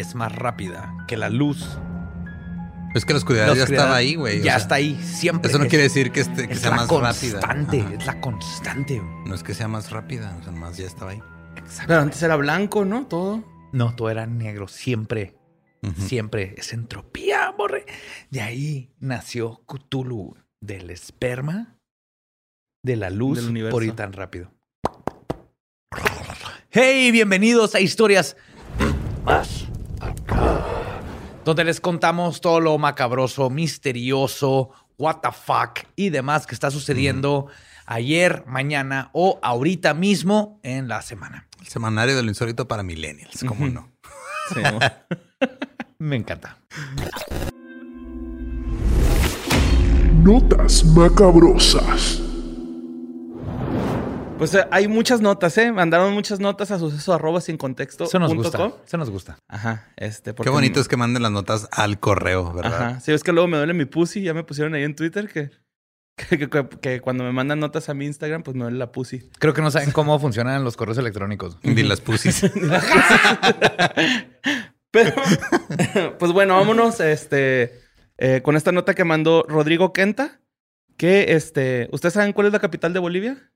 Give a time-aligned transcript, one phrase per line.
[0.00, 1.78] es más rápida que la luz.
[2.94, 4.40] Es que la oscuridad, La ya estaba ahí, güey.
[4.40, 5.48] o Ya sea, está ahí, siempre.
[5.50, 7.40] Eso no Es- quiere decir que, este- que es sea la más rápida.
[7.40, 7.94] constante, Ajá.
[7.94, 9.02] es la constante.
[9.26, 11.22] No es que sea más rápida, o sea, más ya estaba ahí.
[11.86, 13.06] Pero antes era blanco, ¿no?
[13.06, 13.44] Todo.
[13.72, 15.36] No, todo era negro, siempre.
[15.98, 17.86] Siempre es entropía, borre.
[18.30, 21.76] De ahí nació Cthulhu, del esperma,
[22.82, 23.72] de la luz, Del universo.
[23.76, 24.50] por ir tan rápido.
[26.70, 28.36] Hey, bienvenidos a Historias
[29.24, 29.65] Más.
[31.44, 37.46] Donde les contamos todo lo macabroso, misterioso, what the fuck y demás que está sucediendo
[37.86, 41.46] ayer, mañana o ahorita mismo en la semana.
[41.60, 43.90] El semanario de lo insólito para millennials, ¿cómo no?
[44.52, 44.60] Sí,
[45.98, 46.58] Me encanta.
[50.22, 52.25] Notas macabrosas.
[54.38, 55.72] Pues eh, hay muchas notas, ¿eh?
[55.72, 58.04] Mandaron muchas notas a suceso arroba sin contexto.
[58.04, 58.58] Eso nos gusta.
[58.58, 58.72] com.
[58.86, 59.38] Eso nos gusta.
[59.48, 60.34] Ajá, este.
[60.34, 62.74] Qué bonito es que manden las notas al correo, ¿verdad?
[62.90, 63.00] Ajá.
[63.00, 64.22] Sí, es que luego me duele mi pussy.
[64.22, 65.50] Ya me pusieron ahí en Twitter que,
[66.16, 68.92] que, que- que- que cuando me mandan notas a mi Instagram, pues me duele la
[68.92, 69.30] pussy.
[69.38, 71.56] Creo que no saben cómo funcionan los correos electrónicos.
[71.62, 72.42] Ni las pusis.
[74.90, 75.14] Pero,
[76.18, 77.80] pues bueno, vámonos este,
[78.18, 80.40] eh, con esta nota que mandó Rodrigo Quenta.
[80.96, 83.52] Que este, ¿ustedes saben cuál es la capital de Bolivia?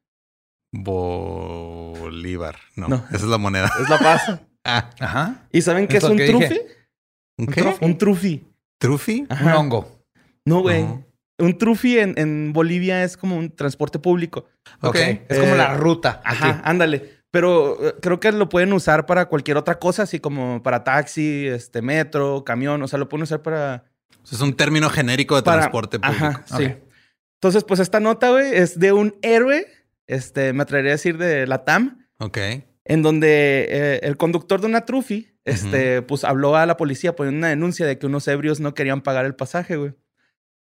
[0.73, 2.57] Bolívar.
[2.77, 2.97] No, No.
[3.09, 3.71] esa es la moneda.
[3.81, 4.23] Es La Paz.
[4.63, 5.49] Ah, Ajá.
[5.53, 6.61] ¿Y saben qué Es un que trufi?
[7.39, 7.75] ¿un qué?
[7.81, 8.45] Un trufi.
[8.79, 9.27] ¿Trufi?
[9.43, 10.05] Un hongo.
[10.45, 10.83] No, güey.
[10.83, 11.03] No.
[11.39, 14.45] Un trufi en, en Bolivia es como un transporte público.
[14.83, 14.97] Ok.
[14.97, 16.21] Es como Eh, la ruta.
[16.27, 16.61] Ajá, Aquí.
[16.65, 17.23] ándale.
[17.31, 21.47] Pero eh, creo que lo pueden usar para cualquier otra cosa, así como para taxi,
[21.47, 22.83] este metro, camión.
[22.83, 23.85] O sea, lo pueden usar para.
[24.31, 26.27] Es un término genérico de para- transporte público.
[26.27, 26.75] Ajá, sí.
[27.41, 29.67] Entonces, pues esta nota, güey, es de un héroe,
[30.13, 32.39] este, me atrevería a decir de la TAM, Ok.
[32.85, 37.39] en donde eh, el conductor de una trufi, este, pues habló a la policía poniendo
[37.39, 39.95] una denuncia de que unos ebrios no querían pagar el pasaje, güey.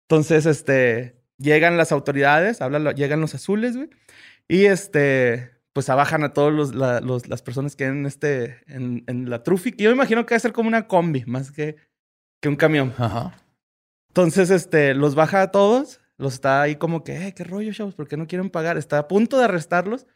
[0.08, 3.90] Entonces, este, llegan las autoridades, hablan, llegan los azules, güey,
[4.48, 9.04] y este, pues abajan a todos los, la- los- las personas que en este, en,
[9.06, 11.50] en la trufi, que yo me imagino que va a ser como una combi, más
[11.52, 11.76] que,
[12.40, 12.94] que un camión.
[12.98, 13.36] Ajá.
[14.08, 17.94] Entonces, este, los baja a todos, los está ahí como que, eh, qué rollo, chavos,
[17.94, 18.76] ¿por qué no quieren pagar?
[18.76, 20.06] Está a punto de arrestarlos,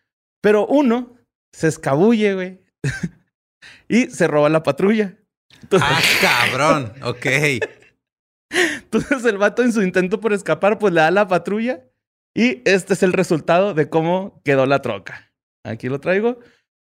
[0.41, 1.15] pero uno
[1.53, 2.61] se escabulle, güey,
[3.89, 5.17] y se roba la patrulla.
[5.63, 6.93] Entonces, Ah, cabrón.
[7.05, 7.27] Ok.
[8.51, 11.85] entonces el vato en su intento por escapar, pues le da la patrulla
[12.35, 15.33] y este es el resultado de cómo quedó la troca.
[15.65, 16.39] Aquí lo traigo.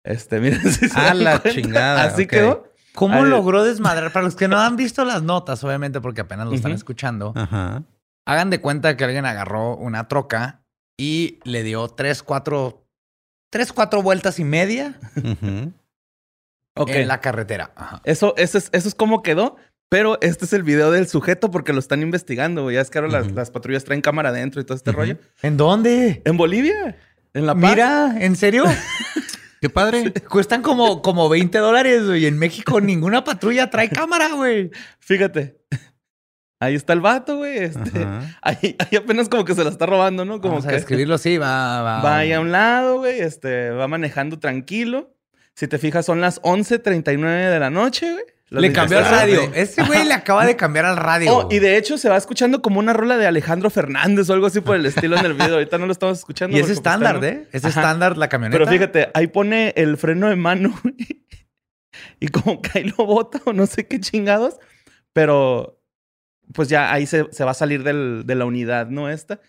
[0.05, 1.51] Este, miren si se A dan la cuenta.
[1.61, 2.73] chingada, Así quedó.
[2.95, 4.13] ¿Cómo logró desmadrar?
[4.13, 7.83] Para los que no han visto las notas, obviamente, porque apenas lo están escuchando, Ajá.
[8.27, 10.63] Hagan de cuenta que alguien agarró una troca
[10.99, 12.87] y le dio tres, cuatro,
[13.51, 15.73] tres, cuatro vueltas y media Ujú.
[16.75, 16.91] Ok.
[16.91, 17.73] en la carretera.
[17.77, 18.01] Ajá.
[18.05, 19.57] Eso, eso, es, eso es como quedó.
[19.89, 22.71] Pero este es el video del sujeto porque lo están investigando.
[22.71, 25.19] Ya es que ahora las, las patrullas traen cámara adentro y todo este rollo.
[25.43, 26.23] ¿En dónde?
[26.25, 26.97] En Bolivia,
[27.35, 27.71] en La Paz.
[27.71, 28.65] Mira, ¿en serio?
[29.61, 30.15] Qué padre.
[30.31, 32.25] Cuestan como, como 20 dólares, güey.
[32.25, 34.71] En México ninguna patrulla trae cámara, güey.
[34.99, 35.61] Fíjate.
[36.63, 37.59] Ahí está el vato, güey.
[37.59, 38.07] Este,
[38.41, 40.41] ahí, ahí apenas como que se la está robando, ¿no?
[40.41, 42.01] Como Vamos a que escribirlo así, va, va.
[42.03, 43.21] va ahí a un lado, güey.
[43.21, 45.13] Este, va manejando tranquilo.
[45.57, 48.25] Si te fijas, son las 11.39 de la noche, güey.
[48.51, 49.39] Le 20 cambió al estaciones.
[49.39, 49.55] radio.
[49.61, 51.37] Ese güey le acaba de cambiar al radio.
[51.37, 54.47] Oh, y de hecho se va escuchando como una rola de Alejandro Fernández o algo
[54.47, 55.55] así por el estilo en el video.
[55.55, 56.57] Ahorita no lo estamos escuchando.
[56.57, 57.41] Y es pues, estándar, está, ¿no?
[57.41, 57.49] ¿eh?
[57.51, 57.81] Es Ajá.
[57.81, 58.59] estándar la camioneta.
[58.59, 60.79] Pero fíjate, ahí pone el freno de mano
[62.21, 64.59] y como que ahí lo bota o no sé qué chingados.
[65.13, 65.82] Pero
[66.55, 69.09] pues ya ahí se, se va a salir del- de la unidad, ¿no?
[69.11, 69.41] Esta.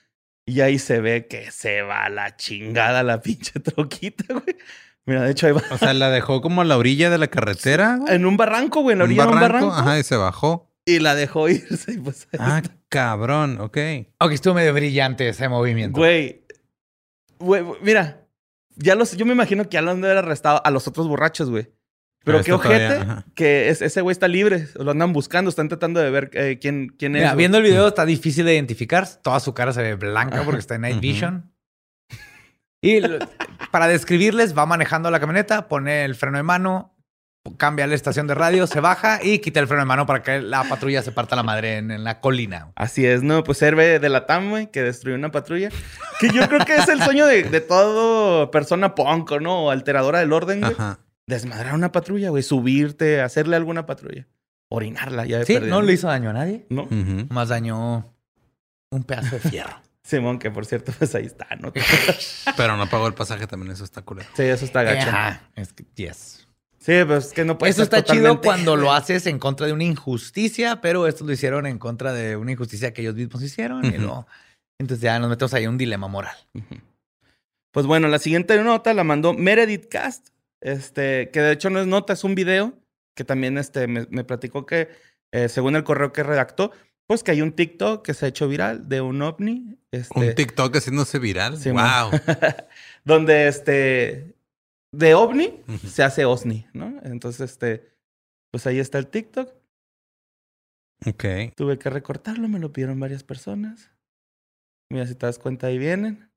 [0.45, 4.57] Y ahí se ve que se va a la chingada la pinche troquita, güey.
[5.05, 5.61] Mira, de hecho ahí va.
[5.71, 7.97] O sea, la dejó como a la orilla de la carretera.
[7.97, 8.13] güey.
[8.15, 9.71] En un barranco, güey, en la Un orilla de un barranco.
[9.71, 10.69] Ajá, y se bajó.
[10.85, 11.93] Y la dejó irse.
[11.93, 12.75] Y pues, Ah, está.
[12.89, 13.77] cabrón, ok.
[14.19, 15.97] Ok, estuvo medio brillante ese movimiento.
[15.99, 16.45] Güey.
[17.39, 18.19] Güey, güey, mira.
[18.75, 21.07] Ya los, yo me imagino que ya lo han de haber arrestado a los otros
[21.07, 21.69] borrachos, güey.
[22.23, 24.67] Pero qué ojete todavía, que es- ese güey está libre.
[24.75, 27.21] Lo andan buscando, están tratando de ver eh, quién, quién es.
[27.23, 29.07] Mira, viendo el video está difícil de identificar.
[29.21, 30.45] Toda su cara se ve blanca Ajá.
[30.45, 30.99] porque está en Night.
[31.01, 31.51] Vision.
[32.81, 32.99] Y
[33.71, 36.93] para describirles, va manejando la camioneta, pone el freno de mano,
[37.57, 40.41] cambia la estación de radio, se baja y quita el freno de mano para que
[40.41, 42.71] la patrulla se parta la madre en, en la colina.
[42.75, 43.43] Así es, ¿no?
[43.45, 45.69] Pues héroe de la TAM, güey, que destruyó una patrulla.
[46.19, 49.65] Que yo creo que es el sueño de, de todo persona punk, ¿no?
[49.65, 50.73] O alteradora del orden, güey.
[50.73, 50.99] Ajá.
[51.27, 52.43] Desmadrar una patrulla, güey.
[52.43, 54.27] Subirte, hacerle alguna patrulla.
[54.69, 56.65] Orinarla, ya Sí, no le hizo daño a nadie.
[56.69, 56.87] ¿No?
[57.29, 58.13] Más dañó
[58.91, 59.81] un pedazo de fierro.
[60.03, 61.71] Simón, que por cierto, pues ahí está, ¿no?
[62.57, 64.27] Pero no pagó el pasaje también, eso está culero.
[64.35, 65.07] Sí, eso está gacho.
[65.09, 66.45] Ajá, es que, yes.
[66.77, 69.65] Sí, pues es que no puede Eso ser está chido cuando lo haces en contra
[69.65, 73.41] de una injusticia, pero estos lo hicieron en contra de una injusticia que ellos mismos
[73.41, 73.85] hicieron.
[73.85, 74.27] y luego-
[74.77, 76.35] entonces ya nos metemos ahí en un dilema moral.
[77.71, 80.29] Pues bueno, la siguiente nota la mandó Meredith Cast,
[80.63, 82.73] este, que de hecho no es nota, es un video,
[83.15, 84.89] que también este, me, me platicó que,
[85.31, 86.71] eh, según el correo que redactó,
[87.05, 89.77] pues que hay un TikTok que se ha hecho viral de un ovni.
[89.91, 91.57] Este, Un TikTok haciéndose viral.
[91.57, 92.11] Sí, wow.
[93.03, 94.35] donde este,
[94.91, 96.99] de ovni se hace OSNI, ¿no?
[97.03, 97.91] Entonces, este,
[98.51, 99.53] pues ahí está el TikTok.
[101.05, 101.25] ok.
[101.55, 103.91] Tuve que recortarlo, me lo pidieron varias personas.
[104.89, 106.31] Mira, si te das cuenta, ahí vienen.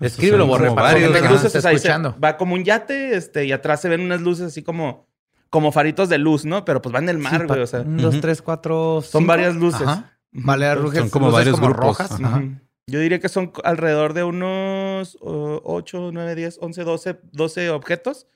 [0.00, 1.28] Escríbelo, son Borre, como para varios, ajá.
[1.30, 2.16] nos está pues ahí se- escuchando.
[2.22, 5.06] va como un yate, este, y atrás se ven unas luces así como,
[5.50, 6.64] como faritos de luz, ¿no?
[6.64, 7.60] Pero pues va en el mar, Sí, güey.
[7.60, 9.82] O sea, un, dos, tres, cuatro, son varias luces.
[9.82, 10.18] Ajá.
[10.32, 11.98] Vale, luces, Son como luces varios como grupos.
[11.98, 12.12] rojas.
[12.20, 12.42] Ajá.
[12.86, 18.26] Yo diría que son alrededor de unos oh, 8, 9, 10, 11, 12, 12 objetos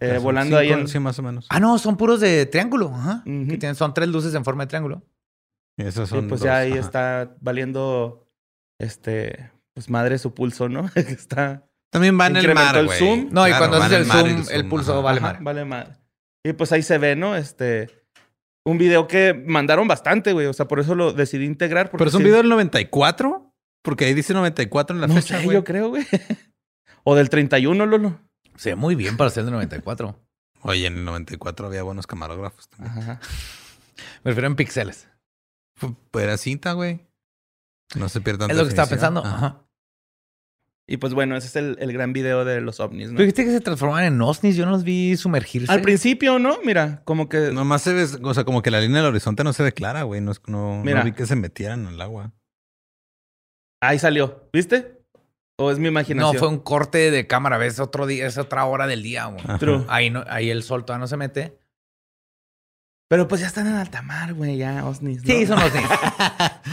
[0.00, 0.86] eh, volando ahí en...
[0.88, 1.46] Sí, más o menos.
[1.50, 2.92] Ah, no, son puros de triángulo.
[2.94, 3.22] Ajá.
[3.24, 5.02] Que tienen- son tres luces en forma de triángulo.
[5.76, 6.80] Y esos Sí, son pues dos, ya ahí ajá.
[6.80, 8.26] está valiendo,
[8.78, 10.90] este, pues madre su pulso, ¿no?
[10.94, 11.66] está...
[11.90, 13.30] También va en el mar, el zoom.
[13.32, 15.00] No, y cuando haces el zoom, el pulso ajá.
[15.00, 15.38] vale madre.
[15.40, 15.96] Vale madre.
[16.44, 17.34] Y pues ahí se ve, ¿no?
[17.34, 17.88] Este...
[18.66, 20.46] Un video que mandaron bastante, güey.
[20.48, 21.86] O sea, por eso lo decidí integrar.
[21.86, 25.14] porque Pero es un sí- video del 94, porque ahí dice 94 en la no
[25.14, 25.54] fecha, sé, güey.
[25.54, 26.06] yo creo, güey.
[27.04, 28.20] o del 31, Lolo.
[28.56, 30.14] Se ve muy bien para ser de 94.
[30.60, 32.98] Oye, en el 94 había buenos camarógrafos también.
[32.98, 33.20] Ajá.
[34.24, 35.08] Me refiero en píxeles.
[36.10, 37.06] Pues era cinta, güey.
[37.94, 39.24] No se pierdan Es lo que estaba pensando.
[39.24, 39.64] Ajá.
[40.92, 43.16] Y pues bueno, ese es el, el gran video de los ovnis, ¿no?
[43.16, 44.56] Pero viste que se transformaban en osnis.
[44.56, 45.70] Yo no los vi sumergirse.
[45.70, 46.58] Al principio, ¿no?
[46.64, 47.52] Mira, como que...
[47.52, 50.02] Nomás se ve, o sea, como que la línea del horizonte no se ve clara,
[50.02, 50.20] güey.
[50.20, 52.32] No, es- no, no vi que se metieran al agua.
[53.80, 54.48] Ahí salió.
[54.52, 55.00] ¿Viste?
[55.60, 56.36] ¿O es mi No, imaginación?
[56.38, 57.56] fue un corte de cámara.
[57.56, 59.26] Ves otro día, es otra hora del día.
[59.26, 59.44] güey.
[59.60, 59.84] True.
[59.88, 61.56] Ahí, no, ahí el sol todavía no se mete.
[63.08, 65.22] Pero pues ya están en alta mar, güey, ya, ovnis.
[65.22, 65.32] ¿no?
[65.32, 65.84] Sí, son osnis.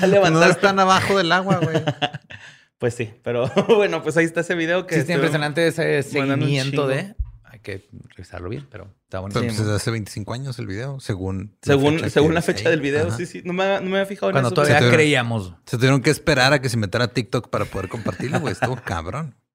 [0.32, 1.78] No están abajo del agua, güey.
[2.78, 4.96] Pues sí, pero bueno, pues ahí está ese video que...
[4.96, 7.16] Sí, está impresionante ese seguimiento de...
[7.50, 9.40] Hay que revisarlo bien, pero está bonito.
[9.40, 13.08] Pero, pues, hace 25 años el video, según Según, fecha según la fecha del video,
[13.08, 13.18] Ajá.
[13.18, 13.42] sí, sí.
[13.46, 14.56] No me, no me había fijado Cuando en eso.
[14.56, 15.54] todavía Se te- creíamos.
[15.66, 18.54] Se tuvieron que esperar a que se metiera a TikTok para poder compartirlo, güey.
[18.54, 19.36] Estuvo cabrón.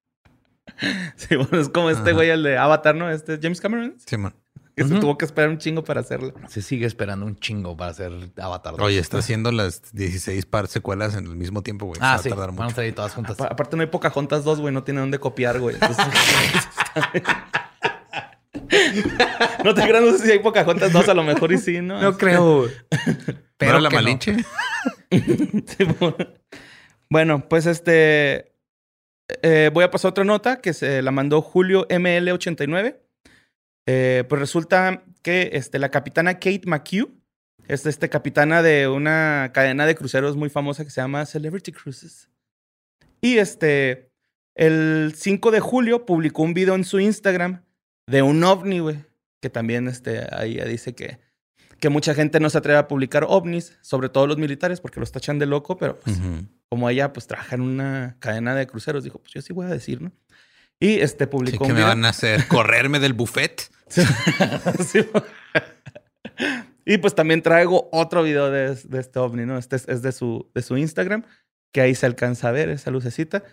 [1.17, 2.11] Sí, bueno, es como este Ajá.
[2.13, 3.09] güey, el de Avatar, ¿no?
[3.11, 3.95] Este James Cameron.
[4.05, 4.33] Sí, man.
[4.75, 6.33] Que se tuvo que esperar un chingo para hacerlo.
[6.47, 8.73] Se sigue esperando un chingo para hacer Avatar.
[8.75, 8.81] dos.
[8.81, 11.99] Oye, está haciendo las 16 par secuelas en el mismo tiempo, güey.
[12.01, 12.29] Ah, se sí.
[12.29, 12.75] va a tardar Van a mucho.
[12.77, 13.37] salir todas juntas.
[13.37, 14.73] Pa- aparte no hay Pocahontas 2, güey.
[14.73, 15.75] No tiene dónde copiar, güey.
[15.75, 16.05] Entonces-
[19.63, 21.09] no te creas, no sé si hay Pocahontas 2.
[21.09, 22.01] A lo mejor y sí, ¿no?
[22.01, 22.67] No creo.
[22.67, 23.95] ¿No era la no.
[23.95, 24.37] Malinche?
[25.11, 26.15] Sí, bueno.
[27.09, 28.53] Bueno, pues este.
[29.41, 32.97] eh, voy a pasar otra nota que se la mandó Julio ML89.
[33.85, 37.11] Eh, pues resulta que este, la capitana Kate McHugh
[37.67, 42.29] es este, capitana de una cadena de cruceros muy famosa que se llama Celebrity Cruises.
[43.21, 44.09] Y este.
[44.55, 47.63] El 5 de julio publicó un video en su Instagram
[48.05, 49.03] de un ovni, güey.
[49.41, 51.19] Que también este, ahí dice que,
[51.79, 55.11] que mucha gente no se atreve a publicar ovnis, sobre todo los militares, porque los
[55.11, 56.17] tachan de loco, pero pues
[56.69, 59.69] como ella pues trabaja en una cadena de cruceros, dijo, pues yo sí voy a
[59.69, 60.11] decir, ¿no?
[60.79, 63.69] Y este Sí, publicó que un me van a hacer correrme del buffet.
[64.85, 64.99] Sí.
[66.85, 69.57] Y pues también traigo otro video de, de este ovni, ¿no?
[69.57, 71.23] Este es, es de, su, de su Instagram,
[71.71, 73.43] que ahí se alcanza a ver esa lucecita.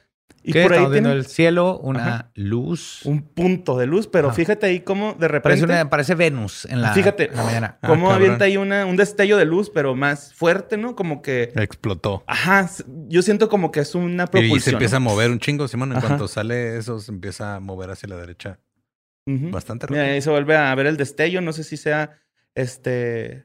[0.43, 2.31] Y por ahí viendo el cielo, una Ajá.
[2.35, 3.05] luz.
[3.05, 4.37] un punto de luz, pero Ajá.
[4.37, 5.43] fíjate ahí cómo de repente...
[5.61, 7.29] Parece, una- parece Venus en la, Fíjate.
[7.31, 7.79] en la mañana.
[7.83, 10.97] Ah, cómo avienta ahí una, un destello de luz, pero más fuerte, ¿no?
[10.97, 11.53] Como que...
[11.57, 12.25] Explotó.
[12.27, 12.71] Ajá,
[13.09, 14.61] yo siento como que es una Y propulsión.
[14.61, 15.91] se empieza a mover un chingo, Simón.
[15.93, 16.07] En Ajá.
[16.07, 18.59] cuanto sale eso, se empieza a mover hacia la derecha.
[19.27, 20.15] Bastante Mira, rápido.
[20.15, 21.41] ahí se vuelve a ver el destello.
[21.41, 22.19] No sé si sea
[22.55, 23.45] este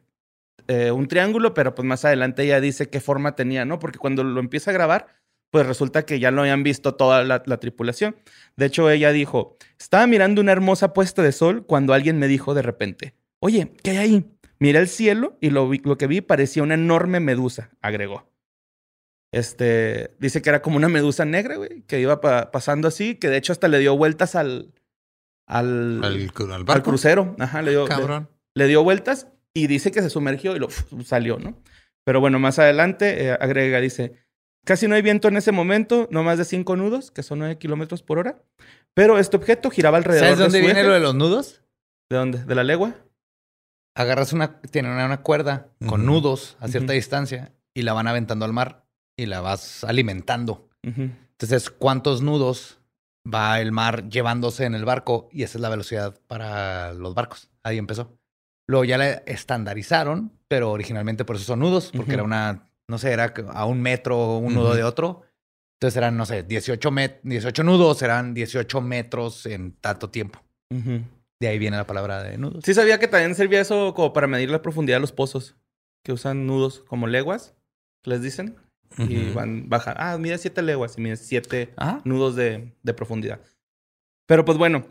[0.68, 3.78] eh, un triángulo, pero pues más adelante ella dice qué forma tenía, ¿no?
[3.80, 5.08] Porque cuando lo empieza a grabar,
[5.52, 8.16] pues resulta que ya lo habían visto toda la, la tripulación.
[8.56, 12.54] De hecho, ella dijo: Estaba mirando una hermosa puesta de sol cuando alguien me dijo
[12.56, 14.26] de repente: Oye, ¿qué hay ahí?
[14.58, 18.28] Miré el cielo y lo, vi- lo que vi parecía una enorme medusa, agregó.
[19.32, 23.28] Este, dice que era como una medusa negra, güey, que iba pa- pasando así, que
[23.30, 24.74] de hecho hasta le dio vueltas al,
[25.48, 27.36] al, Al, al crucero.
[27.40, 28.30] Ajá, le dio, le, Cabrón.
[28.54, 30.68] le dio vueltas y dice que se sumergió y lo
[31.04, 31.58] salió, ¿no?
[32.04, 34.14] Pero bueno, más adelante eh, agrega, dice,
[34.66, 37.58] casi no hay viento en ese momento, no más de 5 nudos, que son 9
[37.58, 38.44] kilómetros por hora,
[38.94, 40.88] pero este objeto giraba alrededor ¿Sabes de dónde su viene eje.
[40.90, 41.62] lo de los nudos?
[42.10, 42.44] ¿De dónde?
[42.44, 42.96] ¿De la legua?
[43.96, 48.44] Agarras una, tiene una, una cuerda con nudos a cierta distancia y la van aventando
[48.46, 48.86] al mar
[49.18, 50.70] y la vas alimentando.
[50.84, 52.80] Entonces, ¿cuántos nudos
[53.32, 55.30] va el mar llevándose en el barco?
[55.32, 57.50] Y esa es la velocidad para los barcos.
[57.64, 58.18] Ahí empezó.
[58.68, 62.14] Luego ya la estandarizaron, pero originalmente por eso son nudos, porque Ujú.
[62.14, 64.76] era una, no sé, era a un metro un nudo Ujú.
[64.78, 65.22] de otro.
[65.80, 70.42] Entonces eran, no sé, 18, met 18 nudos, eran 18 metros en tanto tiempo.
[71.40, 72.64] De ahí viene la palabra de nudos.
[72.66, 75.56] Sí sabía que también servía eso como para medir la profundidad de los pozos,
[76.04, 77.56] que usan nudos como leguas,
[78.04, 78.56] les dicen,
[78.98, 82.02] y van, bajan, ah, mide 7 leguas y mide 7 Ajá.
[82.06, 83.42] nudos de, de profundidad.
[84.28, 84.86] Pero pues bueno,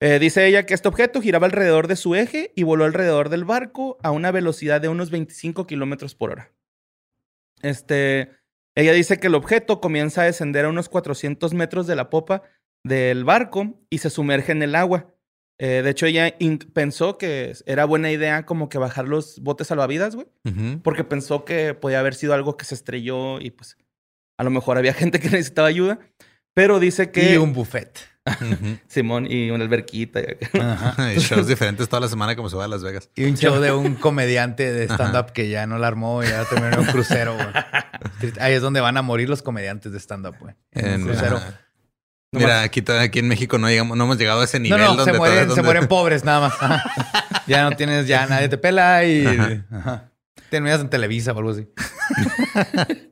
[0.00, 3.44] eh, dice ella que este objeto giraba alrededor de su eje y voló alrededor del
[3.44, 6.52] barco a una velocidad de unos 25 kilómetros por hora.
[7.62, 8.30] Este,
[8.74, 12.42] ella dice que el objeto comienza a descender a unos 400 metros de la popa
[12.84, 15.14] del barco y se sumerge en el agua.
[15.58, 16.34] Eh, de hecho, ella
[16.74, 20.26] pensó que era buena idea como que bajar los botes salvavidas, güey,
[20.82, 23.78] porque pensó que podía haber sido algo que se estrelló y pues
[24.38, 25.98] a lo mejor había gente que necesitaba ayuda.
[26.54, 27.98] Pero dice que Y un buffet.
[28.88, 30.20] Simón y una alberquita.
[30.58, 31.12] Ajá.
[31.14, 33.10] Y shows diferentes toda la semana como se va a Las Vegas.
[33.14, 36.44] Y un show de un comediante de stand-up que ya no la armó y ya
[36.44, 38.32] terminó en un crucero, güey.
[38.40, 40.54] Ahí es donde van a morir los comediantes de stand-up, güey.
[40.72, 41.36] En, un crucero.
[41.36, 41.65] ajá.
[42.32, 44.80] Mira, aquí, aquí en México no, llegamos, no hemos llegado a ese No, nivel.
[44.80, 46.82] no, donde se todo- mueren, se mueren pobres nada más.
[47.46, 49.64] Ya no tienes, ya nadie te pela y Ajá.
[49.70, 50.12] ajá.
[50.50, 51.68] terminas en Televisa o algo así.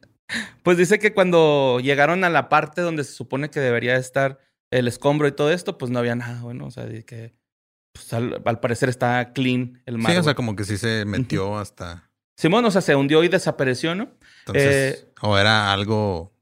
[0.63, 4.39] Pues dice que cuando llegaron a la parte donde se supone que debería estar
[4.71, 7.35] el escombro y todo esto, pues no había nada, bueno, o sea, que
[7.93, 10.11] pues, al, al parecer está clean el mar.
[10.13, 12.11] Sí, o sea, como que sí se metió hasta.
[12.39, 14.09] Simón, o sea, se hundió y desapareció, ¿no?
[14.41, 16.34] Entonces, Eh, o era algo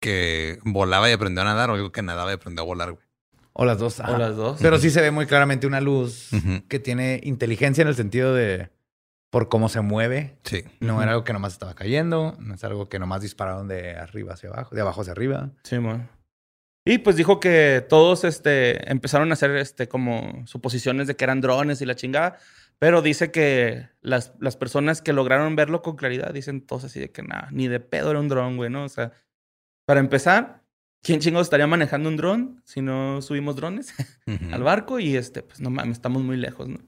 [0.00, 3.04] que volaba y aprendió a nadar, o algo que nadaba y aprendió a volar, güey.
[3.52, 4.00] O las dos.
[4.00, 4.12] ajá.
[4.12, 4.58] O las dos.
[4.60, 6.28] Pero sí se ve muy claramente una luz
[6.68, 8.70] que tiene inteligencia en el sentido de
[9.30, 10.38] por cómo se mueve.
[10.44, 10.64] Sí.
[10.80, 14.34] No era algo que nomás estaba cayendo, no es algo que nomás dispararon de arriba
[14.34, 15.50] hacia abajo, de abajo hacia arriba.
[15.62, 16.08] Simón.
[16.84, 21.40] Y pues dijo que todos este, empezaron a hacer este, como suposiciones de que eran
[21.40, 22.38] drones y la chingada.
[22.78, 27.10] Pero dice que las, las personas que lograron verlo con claridad dicen todos así de
[27.10, 28.84] que nada, ni de pedo era un dron, güey, ¿no?
[28.84, 29.12] O sea,
[29.86, 30.62] para empezar,
[31.02, 33.94] ¿quién chingados estaría manejando un dron si no subimos drones
[34.52, 34.98] al barco?
[34.98, 36.80] Y este, pues no mames, estamos muy lejos, ¿no?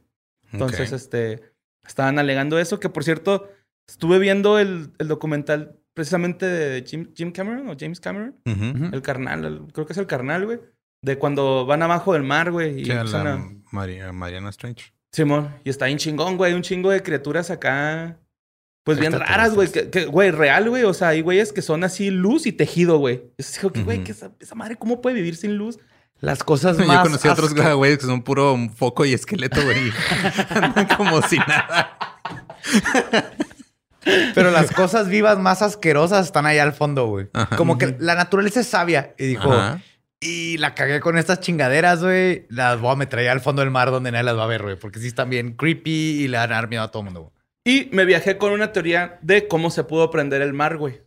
[0.52, 1.42] Entonces, este,
[1.86, 3.48] estaban alegando eso, que por cierto,
[3.86, 8.36] estuve viendo el, el documental precisamente de Jim, Jim Cameron o James Cameron.
[8.92, 10.60] El carnal, el- creo que es el carnal, güey.
[11.02, 12.80] De cuando van abajo del mar, güey.
[12.80, 13.36] Y empiezan la a-
[14.12, 14.92] Mariana Strange.
[15.12, 16.54] Simón, y está bien chingón, güey.
[16.54, 18.18] Un chingo de criaturas acá.
[18.88, 19.68] Pues bien raras, güey.
[20.08, 20.84] Güey, real, güey.
[20.84, 23.22] O sea, hay güeyes que son así luz y tejido, güey.
[23.36, 25.78] Yo digo que, güey, que esa, esa madre, ¿cómo puede vivir sin luz?
[26.20, 29.92] Las cosas Yo más conocí a otros güeyes que son puro foco y esqueleto, güey.
[30.48, 31.98] Andan como si nada.
[34.34, 37.28] Pero las cosas vivas más asquerosas están ahí al fondo, güey.
[37.58, 39.14] Como que la naturaleza es sabia.
[39.18, 39.82] Y dijo, Ajá.
[40.18, 42.46] y la cagué con estas chingaderas, güey.
[42.48, 44.62] Las voy a meter allá al fondo del mar donde nadie las va a ver,
[44.62, 44.76] güey.
[44.76, 47.20] Porque sí están bien creepy y le van a dar miedo a todo el mundo,
[47.20, 47.37] güey.
[47.64, 51.02] Y me viajé con una teoría de cómo se pudo prender el mar, güey.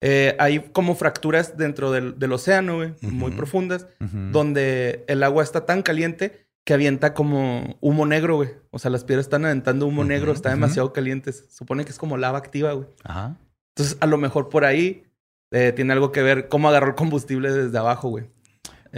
[0.00, 5.66] Eh, hay como fracturas dentro del, del océano, güey, muy profundas, donde el agua está
[5.66, 8.50] tan caliente que avienta como humo negro, güey.
[8.70, 11.32] O sea, las piedras están aventando humo negro, está demasiado caliente.
[11.32, 12.86] Se Supone que es como lava activa, güey.
[13.04, 13.36] Ajá.
[13.74, 15.04] Entonces, a lo mejor por ahí
[15.50, 18.30] eh, tiene algo que ver cómo agarró el combustible desde abajo, güey.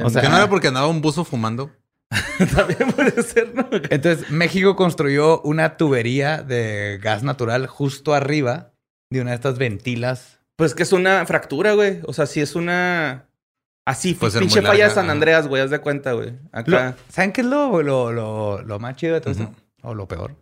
[0.02, 1.70] O sea, que no era porque andaba un buzo fumando.
[2.54, 3.68] También puede ser, ¿no?
[3.90, 8.72] Entonces, México construyó una tubería de gas natural justo arriba
[9.10, 10.40] de una de estas ventilas.
[10.56, 12.00] Pues que es una fractura, güey.
[12.06, 13.26] O sea, si es una.
[13.86, 15.08] Así, Puede ser pinche falla de San.
[15.10, 16.32] Andreas, güey, haz de cuenta, güey.
[16.66, 16.96] Lo- Acá.
[17.08, 19.44] ¿Saben qué es lo, lo, lo, lo más chido de todo esto?
[19.44, 19.54] Ujú.
[19.82, 20.36] O lo peor.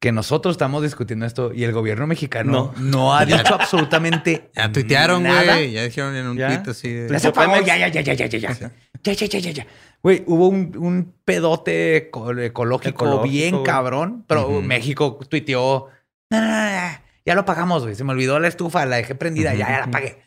[0.00, 2.82] Que nosotros estamos discutiendo esto y el gobierno mexicano No.
[2.82, 5.54] no, ha dicho absolutamente Ya tuitearon, nada.
[5.54, 5.72] güey.
[5.72, 6.48] Ya dijeron en un ¿Ya?
[6.62, 7.08] tweet así de...
[7.08, 7.66] Pues Ya se apagó, Pemex.
[7.66, 8.70] ya, ya, ya, ya, ya, ya, ya.
[9.02, 9.66] Ya, ya, ya, ya, ya.
[10.04, 14.60] Güey, hubo un, un pedote eco- ecológico, Ecológico, bien cabrón, pero.
[14.62, 15.88] México tuiteó,
[16.30, 17.94] ya lo pagamos, güey.
[17.94, 20.22] Se me olvidó la estufa, la dejé prendida, ya, ya la apagué.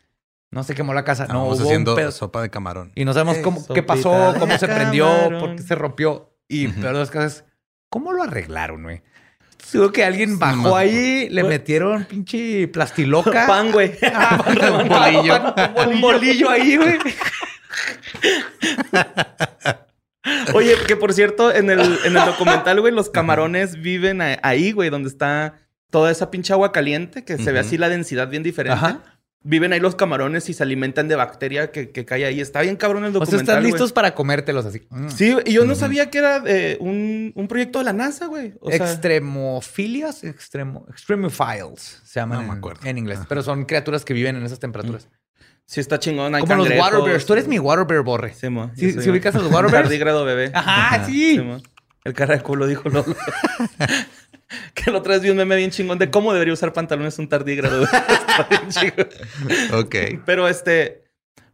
[0.49, 1.27] No se quemó la casa.
[1.27, 2.11] No, hubo un haciendo pedo.
[2.11, 2.91] sopa de camarón.
[2.95, 5.07] Y no sabemos cómo, qué pasó, cómo se prendió,
[5.39, 6.33] por qué se rompió.
[6.47, 6.81] Y Ujú.
[6.81, 7.45] peor de las cosas,
[7.89, 9.01] ¿cómo lo arreglaron, güey?
[9.63, 11.53] Seguro que alguien bajó ahí, le Güey.
[11.57, 13.45] metieron pinche plastiloca.
[13.45, 13.91] Pan, güey.
[14.81, 15.53] un bolillo.
[15.87, 16.97] Un bolillo ahí, güey.
[20.53, 24.89] Oye, que por cierto, en el, en el documental, güey, los camarones viven ahí, güey,
[24.89, 28.73] donde está toda esa pinche agua caliente, que se ve así la densidad bien diferente.
[28.77, 29.01] Ajá.
[29.43, 32.41] Viven ahí los camarones y se alimentan de bacteria que, que cae ahí.
[32.41, 33.55] Está bien cabrón el O sea, documental.
[33.59, 34.81] están listos para comértelos así.
[35.15, 38.55] Sí, y yo no sabía que era eh, un, un proyecto de la NASA, güey.
[38.59, 42.81] O sea, Extremofilias, extremo, extremophiles se llaman No me en- acuerdo.
[42.83, 43.19] en, inglés.
[43.19, 43.27] Ajá.
[43.29, 45.07] Pero son criaturas que viven en esas temperaturas.
[45.67, 46.33] Sí está chingón.
[46.33, 46.91] Hay Como los cangrejos.
[46.93, 47.25] water bears.
[47.27, 48.33] Tú eres mi water bear, borre.
[48.33, 49.83] Sí, mo, Sí, yo soy ¿sí un- ubicas a los water un bears?
[49.85, 50.51] Tardígrado bebé.
[50.53, 51.35] Ajá, sí.
[51.35, 51.61] Sí, mo.
[52.03, 53.05] El cara de culo dijo Lolo.
[54.73, 57.27] que la otra vez vi un meme bien chingón de cómo debería usar pantalones un
[57.27, 57.83] tardígrado.
[57.83, 59.07] Está bien chingón.
[59.73, 59.95] Ok.
[60.25, 61.03] Pero este,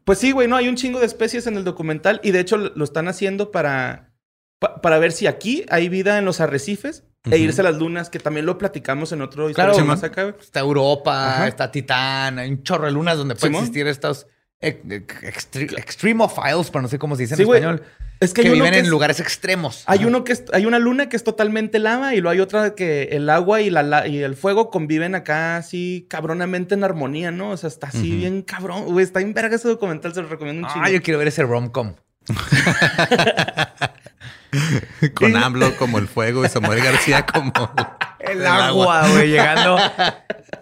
[0.03, 2.58] pues sí, güey, no, hay un chingo de especies en el documental y de hecho
[2.58, 4.13] lo lo están haciendo para,
[4.60, 8.10] pa- para ver si aquí hay vida en los arrecifes e irse a las lunas,
[8.10, 10.36] que también lo platicamos en otro Claro, historia más acá.
[10.42, 11.48] Está Europa, Ajá.
[11.48, 14.27] está Titán, hay un chorro de lunas donde pueden existir estos
[14.60, 17.82] ex- extre- extremophiles, pero no sé cómo se dice en Sí, español,
[18.20, 19.84] Es que, viven que en es- lugares extremos.
[19.88, 22.74] Hay uno que es- hay una luna que es totalmente lava y luego hay otra
[22.75, 27.32] que el agua y, la, la- y el fuego conviven acá así cabronamente en armonía,
[27.32, 27.51] ¿no?
[27.51, 28.86] O sea, está así bien cabrón.
[28.86, 30.86] Güey, está en verga ese documental, se lo recomiendo un chingo.
[30.86, 31.96] Ah, yo quiero ver ese rom-com.
[35.14, 37.52] Con AMLO como el fuego y Samuel García como
[38.20, 39.78] El agua, güey, llegando.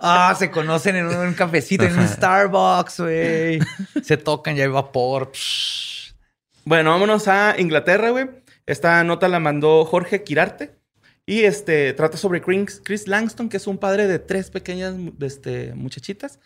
[0.04, 3.60] Ah, se conocen en un cafecito, en un Starbucks, güey.
[4.02, 5.30] Se tocan, ya hay vapor.
[5.32, 6.16] Psh.
[6.66, 8.28] Bueno, vámonos a Inglaterra, güey.
[8.66, 10.76] Esta nota la mandó Jorge Quirarte.
[11.28, 15.76] Y este trata sobre Chris, Chris Langston, que es un padre de tres pequeñas este,
[15.76, 16.40] muchachitas.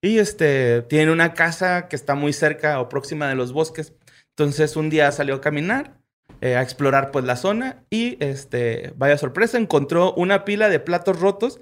[0.00, 3.92] Y este tiene una casa que está muy cerca o próxima de los bosques.
[4.30, 5.98] Entonces un día salió a caminar,
[6.40, 7.84] eh, a explorar pues la zona.
[7.90, 11.60] Y este, vaya sorpresa, encontró una pila de platos rotos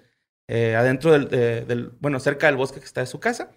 [0.49, 3.51] eh, adentro del, eh, del- bueno, cerca del bosque que está de su casa.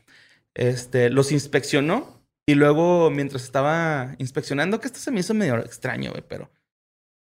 [0.56, 6.12] Este, los inspeccionó y luego, mientras estaba inspeccionando, que esto se me hizo medio extraño,
[6.12, 6.50] güey, pero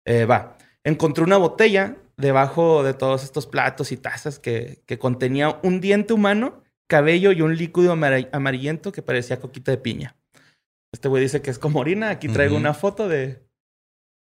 [0.06, 0.56] eh, va.
[0.84, 6.12] Encontró una botella debajo de todos estos platos y tazas que, que contenía un diente
[6.12, 10.16] humano, cabello y un líquido amar- amarillento que parecía coquita de piña.
[10.94, 12.10] Este güey dice que es como orina.
[12.10, 13.42] Aquí traigo una foto de,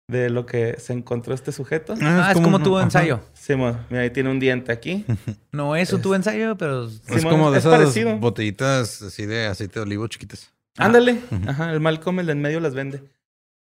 [0.09, 1.95] de lo que se encontró este sujeto.
[2.01, 3.21] Ah, es como tu ensayo.
[3.33, 5.05] Simón, mira, ahí tiene un diente aquí.
[5.53, 6.87] No es un tu ensayo, pero...
[6.87, 8.19] Es como de es esas parecido.
[8.19, 10.53] botellitas así de aceite de olivo chiquitas.
[10.77, 10.87] Ah.
[10.87, 11.19] Ándale.
[11.31, 11.49] Ujú.
[11.49, 13.05] Ajá, el Malcolm, el de en medio las vende.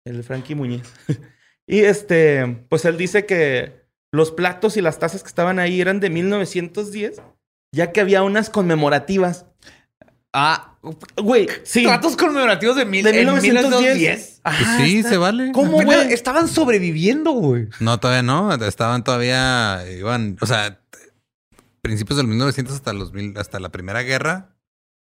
[0.06, 0.84] El Frankie Muñiz.
[1.68, 6.00] y este, pues él dice que los platos y las tazas que estaban ahí eran
[6.00, 7.22] de 1910,
[7.72, 9.46] ya que había unas conmemorativas.
[10.34, 10.76] Ah,
[11.18, 11.84] Güey, sí.
[11.84, 13.42] tratos conmemorativos de, mil, De en 1910.
[13.98, 14.42] 1910.
[14.44, 14.58] Pues
[14.90, 15.52] sí, está- se vale.
[15.52, 16.14] ¿Cómo, güey?
[16.14, 17.68] Estaban sobreviviendo, güey.
[17.80, 18.54] No, todavía no.
[18.54, 20.80] Estaban todavía, iban, o sea,
[21.82, 24.56] principios del 1900 hasta los mil, hasta la Primera Guerra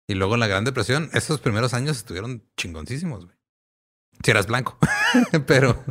[0.06, 1.08] y luego la Gran Depresión.
[1.14, 3.36] Esos primeros años estuvieron chingoncísimos, güey.
[4.22, 4.78] Si eras blanco,
[5.46, 5.82] pero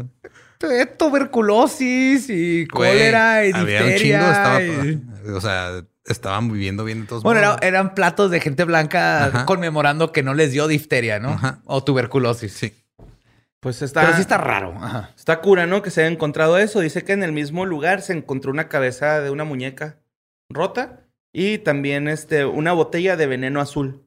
[0.97, 4.17] Tuberculosis y güey, cólera y había un chingo.
[4.17, 4.31] difteria.
[4.31, 5.01] Estaba, y-
[5.35, 9.45] o sea, estaban viviendo bien de todos Bueno, era- eran platos de gente blanca Ajá.
[9.45, 11.29] conmemorando que no les dio difteria, ¿no?
[11.29, 11.59] Ajá.
[11.65, 12.53] O tuberculosis.
[12.53, 12.73] Sí.
[13.59, 14.75] Pues está, Pero sí está raro.
[14.79, 15.09] Ajá.
[15.17, 15.81] está cura, ¿no?
[15.81, 16.79] Que se haya encontrado eso.
[16.81, 19.97] Dice que en el mismo lugar se encontró una cabeza de una muñeca
[20.49, 20.99] rota
[21.33, 24.03] y también este, una botella de veneno azul.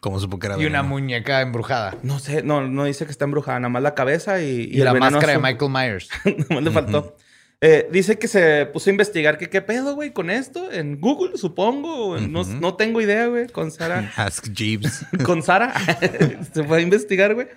[0.00, 1.96] Como supo que era Y una muñeca embrujada.
[2.04, 4.84] No sé, no, no dice que está embrujada, nada más la cabeza y, Y, el
[4.84, 5.42] la veneno máscara azul.
[5.42, 6.08] de Michael Myers.
[6.48, 7.16] Nomás le faltó.
[7.60, 10.70] Eh, dice que se puso a investigar que qué pedo, güey, con esto.
[10.70, 12.16] En Google, supongo.
[12.18, 13.48] no, no tengo idea, güey.
[13.48, 14.12] Con Sara.
[14.16, 15.04] Ask Jeeves.
[15.24, 15.74] con Sara.
[16.54, 17.48] se fue a investigar, güey.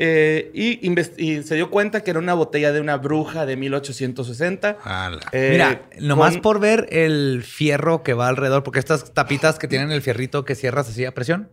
[0.00, 4.78] Eh, y, se dio cuenta que era una botella de una bruja de 1860.
[4.84, 5.20] Ala.
[5.32, 9.66] Eh, Mira, nomás con- por ver el fierro que va alrededor, porque estas tapitas que
[9.66, 11.50] tienen el fierrito que cierras así a presión,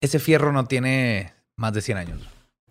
[0.00, 2.28] ese fierro no tiene más de 100 años.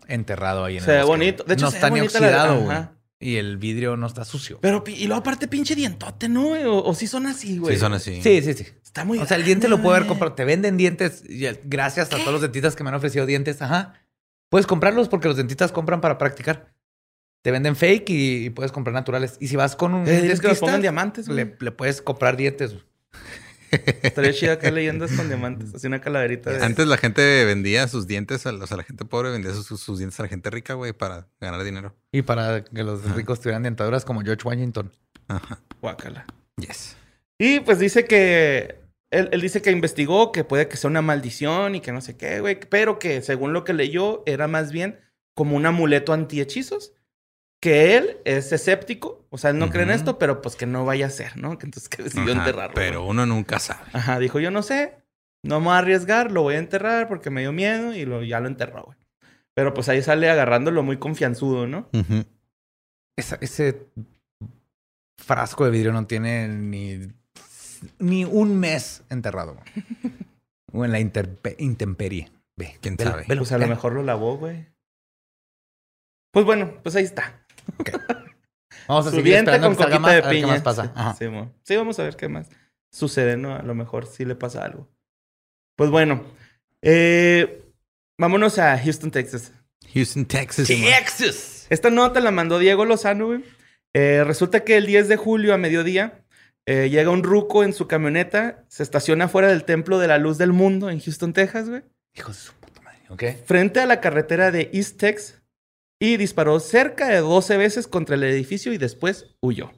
[0.07, 1.43] enterrado ahí en Se el ve bosque, bonito.
[1.45, 2.77] De hecho, no se está ve ni oxidado, güey.
[3.25, 4.59] Y el vidrio no está sucio.
[4.61, 6.49] Pero, y luego aparte pinche dientote, ¿no?
[6.51, 7.73] O, o sí son así, güey.
[7.75, 8.21] Sí, son así.
[8.21, 8.65] Sí, sí, sí.
[8.83, 10.33] Está muy O sea, el diente lo puede haber comprado.
[10.35, 11.23] Te venden dientes.
[11.27, 13.61] y el- gracias a todos los dentistas que me han ofrecido dientes.
[13.61, 13.93] Ajá.
[14.49, 16.73] Puedes comprarlos porque los dentistas compran para practicar.
[17.41, 19.37] Te venden fake y, y puedes comprar naturales.
[19.39, 22.75] Y si vas con un Eh, diles que los pongan diamantes, le puedes comprar dientes.
[24.03, 25.73] Estaría chido acá leyendas con diamantes.
[25.73, 26.63] Así una calaverita de...
[26.63, 29.97] Antes la gente vendía sus dientes, a, o sea, la gente pobre vendía sus, sus
[29.97, 31.95] dientes a la gente rica, güey, para ganar dinero.
[32.11, 34.91] Y para que los ricos tuvieran dentaduras como George Washington.
[35.27, 35.59] Ajá.
[35.81, 36.25] Guácala.
[36.57, 36.95] Yes.
[37.37, 38.83] Y pues dice que...
[39.11, 42.17] Él, él dice que investigó que puede que sea una maldición y que no sé
[42.17, 42.59] qué, güey.
[42.59, 44.99] Pero que según lo que leyó era más bien
[45.35, 46.93] como un amuleto antihechizos.
[47.65, 49.25] Que él es escéptico.
[49.31, 51.57] O sea, él no cree en esto, pero pues que no vaya a ser, ¿no?
[51.57, 52.75] Que entonces que decidió Ajá, enterrarlo.
[52.75, 53.89] Pero uno nunca sabe.
[53.91, 54.93] Ajá, dijo, yo no sé.
[55.41, 58.21] No me voy a arriesgar, lo voy a enterrar porque me dio miedo y lo,
[58.21, 58.99] ya lo enterró, güey.
[59.55, 61.89] Pero pues ahí sale agarrándolo muy confianzudo, ¿no?
[63.17, 63.87] Esa- ese
[65.17, 66.99] frasco de vidrio no tiene ni,
[67.97, 69.55] ni un mes enterrado.
[69.55, 69.85] güey.
[70.71, 72.31] o en la intemperie.
[72.57, 73.23] Ve, ¿Quién sabe?
[73.25, 74.67] Pues a lo mejor lo lavó, güey.
[76.31, 77.44] Pues bueno, pues ahí está.
[78.87, 80.41] Vamos a seguir esperando con que salga más, de a ver piña.
[80.41, 80.91] qué más pasa.
[80.95, 81.15] Ajá.
[81.63, 82.49] Sí, vamos a ver qué más
[82.91, 83.55] sucede, ¿no?
[83.55, 84.87] A lo mejor sí le pasa algo.
[85.75, 86.23] Pues bueno,
[86.81, 87.63] eh,
[88.17, 89.51] vámonos a Houston, Texas.
[89.93, 90.67] Houston, Texas.
[90.67, 91.67] Texas.
[91.69, 93.43] Esta nota la mandó Diego Lozano, güey.
[93.93, 96.25] Eh, resulta que el 10 de julio a mediodía
[96.65, 100.37] eh, llega un ruco en su camioneta, se estaciona fuera del Templo de la Luz
[100.37, 101.83] del Mundo en Houston, Texas, güey.
[102.13, 102.99] Hijo de su puta madre.
[103.09, 103.23] ¿Ok?
[103.45, 105.41] frente a la carretera de East Tex
[105.99, 109.71] y disparó cerca de 12 veces contra el edificio y después huyó.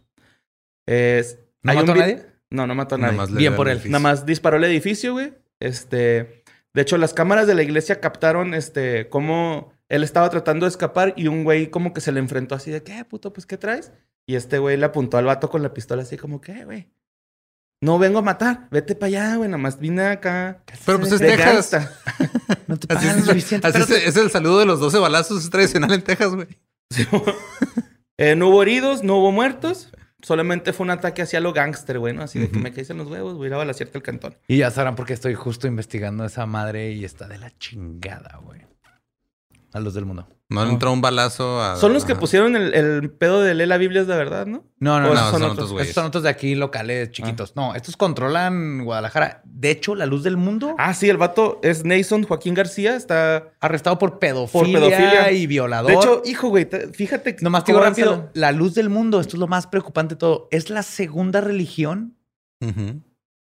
[0.88, 2.26] Es- ¿No hay mató un a nadie?
[2.50, 3.36] No, no mató a Nada nadie.
[3.36, 3.92] Bien por el él.
[3.92, 5.34] Nada más disparó el edificio, güey.
[5.60, 10.70] Este, de hecho, las cámaras de la iglesia captaron este cómo él estaba tratando de
[10.70, 13.34] escapar y un güey como que se le enfrentó así de, ¿qué, puto?
[13.34, 13.92] Pues, ¿qué traes?
[14.26, 16.90] Y este güey le apuntó al vato con la pistola así como, ¿qué, güey?
[17.82, 20.64] No vengo a matar, vete para allá, güey, nada más vine acá.
[20.86, 21.72] Pero pues es Texas.
[22.68, 23.68] No te Así, pagan es, suficiente.
[23.68, 24.10] así es, espérate.
[24.10, 26.48] es el saludo de los 12 balazos es tradicional en Texas, güey.
[28.20, 29.92] Eh, no hubo heridos, no hubo muertos.
[30.24, 32.24] Solamente fue un ataque hacia lo gángster, güey, ¿no?
[32.24, 34.36] Así de que me caísen los huevos, voy a ir a balasearte el cantón.
[34.48, 38.40] Y ya sabrán por qué estoy justo investigando esa madre y está de la chingada,
[38.44, 38.62] güey.
[39.72, 40.28] A los del mundo.
[40.50, 41.76] No le entró un balazo a.
[41.76, 42.22] Son los que ajá.
[42.22, 44.64] pusieron el, el pedo de leer la Biblia es de verdad, ¿no?
[44.80, 45.14] No, no, no.
[45.14, 45.72] esos son son otros otros.
[45.74, 45.90] güeyes.
[45.90, 47.54] Estos son otros de aquí locales chiquitos.
[47.58, 49.42] No, estos controlan Guadalajara.
[49.44, 53.52] De hecho, la luz del mundo Ah, sí, el vato es Nason Joaquín García, está...
[53.60, 55.32] arrestado por pedofilia, Por pedofilia.
[55.34, 55.92] y violador.
[55.92, 57.44] De hecho, hijo, güey, te- fíjate que...
[57.44, 60.48] nomás te digo rápido, la luz del mundo, esto es lo más preocupante de todo,
[60.52, 62.16] es la segunda religión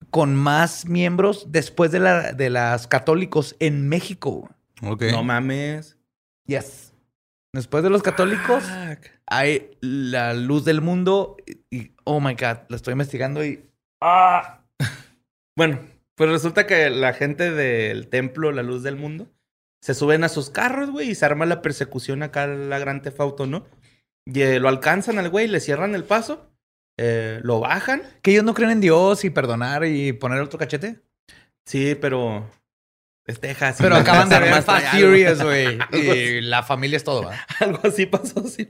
[0.09, 4.49] con más miembros después de, la, de las católicos en México.
[4.81, 5.01] Ok.
[5.01, 5.97] la- No mames.
[6.45, 6.82] Yes.
[7.53, 8.63] Después de los católicos,
[9.27, 11.37] hay la luz del mundo
[11.69, 13.63] y, oh my god, lo estoy investigando y
[14.01, 14.63] ah,
[15.55, 15.79] Bueno,
[16.15, 19.27] pues resulta que la gente del templo La Luz del Mundo
[19.83, 23.01] se suben a sus carros, güey, y se arma la persecución acá a la gran
[23.01, 23.67] tefauto, ¿no?
[24.25, 26.49] Y eh, lo alcanzan al güey, le cierran el paso,
[26.97, 28.01] eh, lo bajan.
[28.21, 31.01] que ellos no creen en Dios y perdonar y poner otro cachete.
[31.65, 32.49] Sí, pero
[33.25, 33.77] es Texas.
[33.79, 34.87] Pero acaban de ver Fast.
[34.87, 35.77] Furious, güey.
[35.93, 37.33] Y la familia es todo, ¿va?
[37.59, 38.69] Algo así pasó, sí.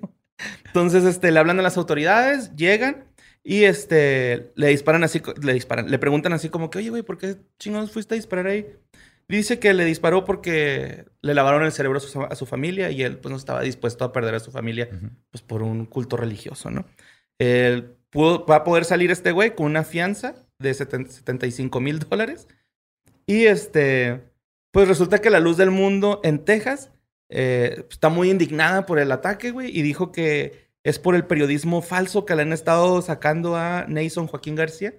[0.66, 3.06] Entonces, este, le hablan a las autoridades, llegan
[3.44, 7.18] y este, le disparan así, le disparan, le preguntan así como que, oye, güey, ¿por
[7.18, 8.68] qué chingados fuiste a disparar ahí?
[9.28, 13.04] Dice que le disparó porque le lavaron el cerebro a su, a su familia y
[13.04, 14.90] él pues no estaba dispuesto a perder a su familia
[15.32, 16.86] pues por un culto religioso, ¿no?
[17.40, 22.00] Él pudo- va a poder salir este güey con una fianza de 70 75 mil
[22.00, 22.48] dólares
[23.26, 24.24] y este,
[24.74, 26.90] pues resulta que la luz del mundo en Texas
[27.30, 31.82] eh, está muy indignada por el ataque, güey, y dijo que es por el periodismo
[31.82, 34.96] falso que le han estado sacando a Nason Joaquín García,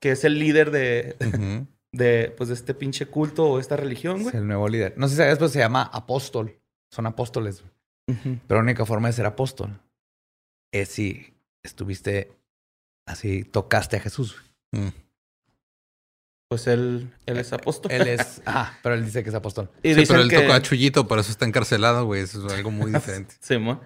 [0.00, 1.16] que es el líder de,
[1.92, 4.36] de, pues, de este pinche culto o esta religión, Es güey.
[4.36, 4.94] el nuevo líder.
[4.96, 6.58] No sé si sabes, pero se llama apóstol.
[6.92, 7.62] Son apóstoles.
[7.62, 7.72] güey.
[8.18, 8.38] Ujú.
[8.46, 9.78] Pero la única forma de ser apóstol
[10.72, 11.34] es si
[11.64, 12.30] estuviste
[13.08, 14.36] así, tocaste a Jesús.
[14.72, 14.88] Mm.
[16.48, 17.90] Pues él, él es apóstol.
[17.90, 19.68] Él es, ah, pero él dice que es apóstol.
[19.82, 20.38] y Sí, pero él que...
[20.40, 22.22] tocó a Chuyito, por eso está encarcelado, güey.
[22.22, 23.34] Eso es algo muy diferente.
[23.40, 23.80] Sí, mo.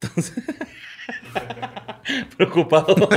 [0.00, 0.32] Entonces...
[2.36, 3.08] Preocupado.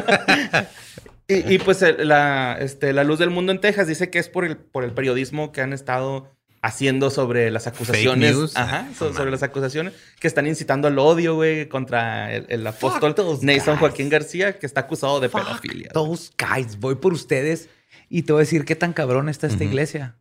[1.27, 4.45] y, y, pues la, este, la luz del mundo en Texas dice que es por
[4.45, 8.35] el, por el periodismo que han estado haciendo sobre las acusaciones.
[8.35, 8.57] news.
[8.57, 12.67] Ajá, Ah, so- sobre las acusaciones que están incitando al odio, güey, contra el, el
[12.67, 13.79] apóstol Nathan guys.
[13.79, 15.89] Joaquín García, que está acusado de Fuck pedofilia.
[15.93, 17.69] Those guys, voy por ustedes
[18.09, 20.15] y te voy a decir qué tan cabrón está esta iglesia.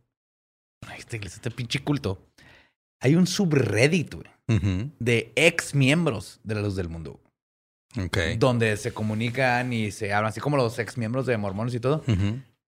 [0.97, 2.21] Esta iglesia, este pinche culto.
[3.01, 7.19] hay un subreddit, güey, de ex miembros de la luz del mundo.
[7.97, 8.17] Ok.
[8.37, 12.03] Donde se comunican y se hablan, así como los ex miembros de mormones y todo.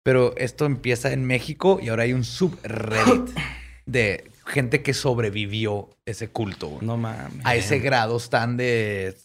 [0.04, 3.30] Pero esto empieza en México y ahora hay un subreddit
[3.86, 6.80] de gente que sobrevivió ese culto.
[6.82, 7.46] No mames.
[7.46, 9.16] A ese grado están de...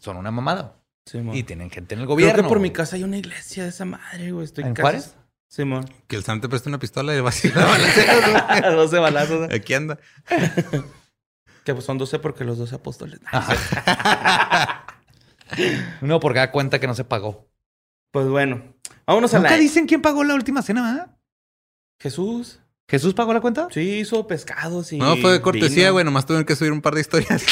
[0.00, 0.76] Son una mamada.
[1.06, 1.36] Simón.
[1.36, 2.42] Y tienen gente en el Creo gobierno.
[2.42, 4.44] que por mi casa hay una iglesia de esa madre, güey.
[4.44, 5.14] Estoy ¿En Juárez?
[5.50, 5.84] Simón.
[6.06, 9.48] Que el santo te preste una pistola y vas a ir a balacear, 12 balazos.
[9.48, 9.54] ¿no?
[9.54, 9.98] Aquí anda.
[11.64, 13.20] Que pues son 12 porque los 12 apóstoles.
[16.00, 17.48] No, porque da cuenta que no se pagó.
[18.12, 18.62] Pues bueno.
[19.06, 19.56] Vámonos a Nunca la...
[19.56, 21.16] dicen quién pagó la última cena, ¿verdad?
[21.98, 22.60] Jesús.
[22.88, 23.66] ¿Jesús pagó la cuenta?
[23.70, 24.98] Sí, hizo pescados y...
[24.98, 25.92] No, fue de cortesía, vino.
[25.94, 26.04] güey.
[26.04, 27.44] Nomás tuvieron que subir un par de historias.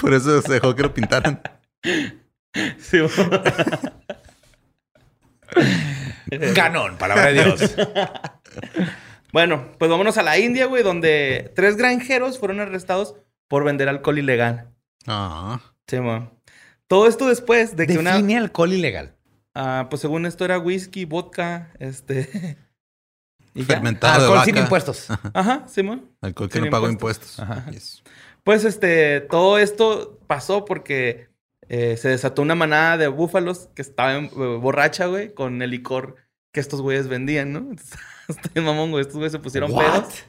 [0.00, 1.40] Por eso se dejó que lo pintaran.
[2.78, 3.10] Simón.
[6.54, 7.74] Ganón, palabra de Dios.
[9.32, 13.14] Bueno, pues vámonos a la India, güey, donde tres granjeros fueron arrestados
[13.46, 14.70] por vender alcohol ilegal.
[15.06, 15.60] Ah.
[15.86, 16.32] Simón.
[16.86, 18.12] Todo esto después de que una...
[18.12, 19.16] Define alcohol ilegal.
[19.54, 22.56] Ah, pues según esto era whisky, vodka, este...
[23.54, 23.66] y ya.
[23.66, 24.44] Fermentado de alcohol vaca.
[24.46, 25.08] sin impuestos.
[25.34, 26.10] Ajá, Simón.
[26.22, 27.38] Alcohol que Sin no pagó impuestos.
[27.38, 27.58] impuestos.
[27.64, 27.70] Ajá.
[27.70, 28.02] Yes.
[28.44, 31.27] Pues este, todo esto pasó porque
[31.68, 35.70] eh, se desató una manada de búfalos que estaba en- eh, borracha, güey, con el
[35.70, 36.16] licor
[36.52, 37.60] que estos güeyes vendían, ¿no?
[38.54, 39.02] Bien mamón, güey.
[39.02, 39.84] Estos güeyes se pusieron What?
[39.84, 40.24] pedos.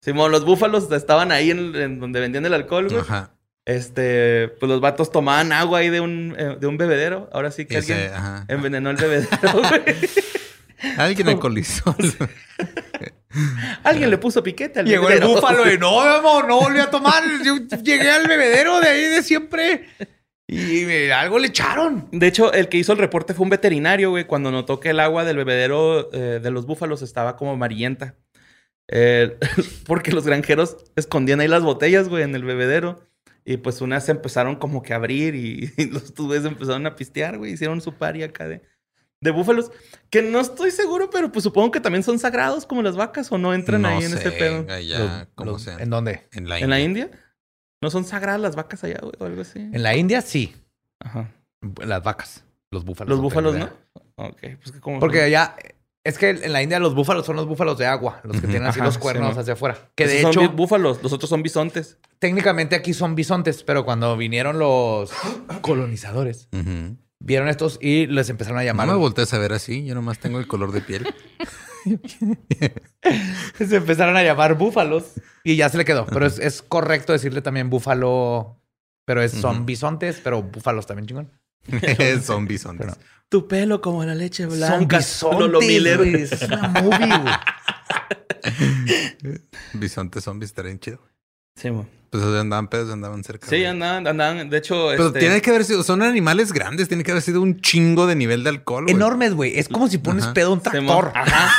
[0.00, 3.00] Simón, los búfalos estaban ahí en, en donde vendían el alcohol, güey.
[3.00, 3.32] Ajá.
[3.66, 7.28] Este, pues los vatos tomaban agua ahí de un, eh, de un bebedero.
[7.32, 8.44] Ahora sí que Ese, alguien ajá.
[8.48, 9.82] envenenó el bebedero, güey.
[10.96, 11.94] Alguien alcoholizó.
[13.84, 15.34] alguien le puso piquete al Llegó el bebedero.
[15.40, 17.22] búfalo y no, no volví a tomar.
[17.44, 19.88] Yo llegué al bebedero de ahí de siempre.
[20.50, 22.08] Y eh, algo le echaron.
[22.10, 25.00] De hecho, el que hizo el reporte fue un veterinario, güey, cuando notó que el
[25.00, 28.14] agua del bebedero eh, de los búfalos estaba como amarillenta.
[28.90, 29.36] Eh,
[29.86, 33.00] porque los granjeros escondían ahí las botellas, güey, en el bebedero.
[33.44, 36.96] Y pues unas se empezaron como que a abrir y, y los tubes empezaron a
[36.96, 37.52] pistear, güey.
[37.52, 38.62] Hicieron su party acá de,
[39.20, 39.70] de búfalos.
[40.08, 43.36] Que no estoy seguro, pero pues supongo que también son sagrados como las vacas o
[43.36, 44.66] no entran No ahí en sé, ese pedo.
[44.72, 45.78] Allá, Los- los-.
[45.78, 46.26] ¿En dónde?
[46.32, 47.10] En la ¿En la India?
[47.80, 49.58] ¿No son sagradas las vacas allá, güey, o algo así?
[49.58, 50.54] En la India sí.
[51.00, 51.30] Ajá.
[51.84, 52.44] Las vacas.
[52.70, 53.08] Los búfalos.
[53.10, 53.70] Los no búfalos, ¿no?
[54.16, 54.98] Ok, pues que como...
[55.00, 55.54] Porque allá...
[56.04, 58.20] Es que en la India los búfalos son los búfalos de agua.
[58.24, 59.40] Los que tienen así Ajá, los sí, cuernos ¿no?
[59.40, 59.76] hacia afuera.
[59.94, 60.32] Que de hecho...
[60.32, 61.98] son búfalos, los otros son bisontes.
[62.18, 65.10] técnicamente aquí son bisontes, pero cuando vinieron los
[65.60, 66.48] colonizadores,
[67.20, 68.86] vieron estos y les empezaron a No llamar.
[68.88, 69.84] me voltees a ver así.
[69.84, 71.06] Yo nomás tengo el color de piel.
[73.58, 75.12] se empezaron a llamar búfalos
[75.44, 76.06] y ya se le quedó.
[76.06, 78.60] Pero es, es correcto decirle también búfalo,
[79.04, 81.32] pero es, son bisontes, pero búfalos también chingón.
[82.22, 82.86] Son bisontes.
[82.86, 82.98] Pero-
[83.28, 84.98] Tu pelo como la leche Son blanca.
[84.98, 86.00] bisontes, Lolo Miller.
[86.14, 87.34] Es una movie, güey.
[89.74, 91.00] Bisontes zombies estaría bien chido.
[91.60, 91.86] Sí, mo.
[92.10, 93.46] Pues andaban pedos, andaban cerca.
[93.46, 93.66] Sí, güey.
[93.66, 94.48] andaban, andaban.
[94.48, 97.42] De hecho, Pero este, tiene que haber sido, son animales grandes, tiene que haber sido
[97.42, 98.84] un chingo de nivel de alcohol.
[98.84, 98.94] güey.
[98.94, 99.58] Enormes, güey.
[99.58, 100.34] Es como si pones Ajá.
[100.34, 101.12] pedo a un tractor.
[101.14, 101.52] Ajá.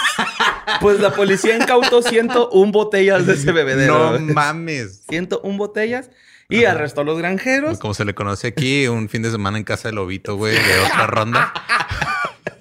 [0.82, 4.12] Pues la policía incautó 101 botellas de ese bebedero.
[4.12, 4.34] No güey.
[4.34, 5.02] mames.
[5.10, 6.10] 101 botellas
[6.48, 7.78] y arrestó a los granjeros.
[7.78, 10.80] Como se le conoce aquí, un fin de semana en casa del lobito, güey, de
[10.86, 11.54] otra ronda.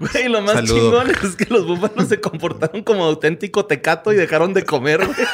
[0.00, 0.74] Güey, lo más Saludo.
[0.74, 5.26] chingón es que los búfalos se comportaron como auténtico tecato y dejaron de comer, güey.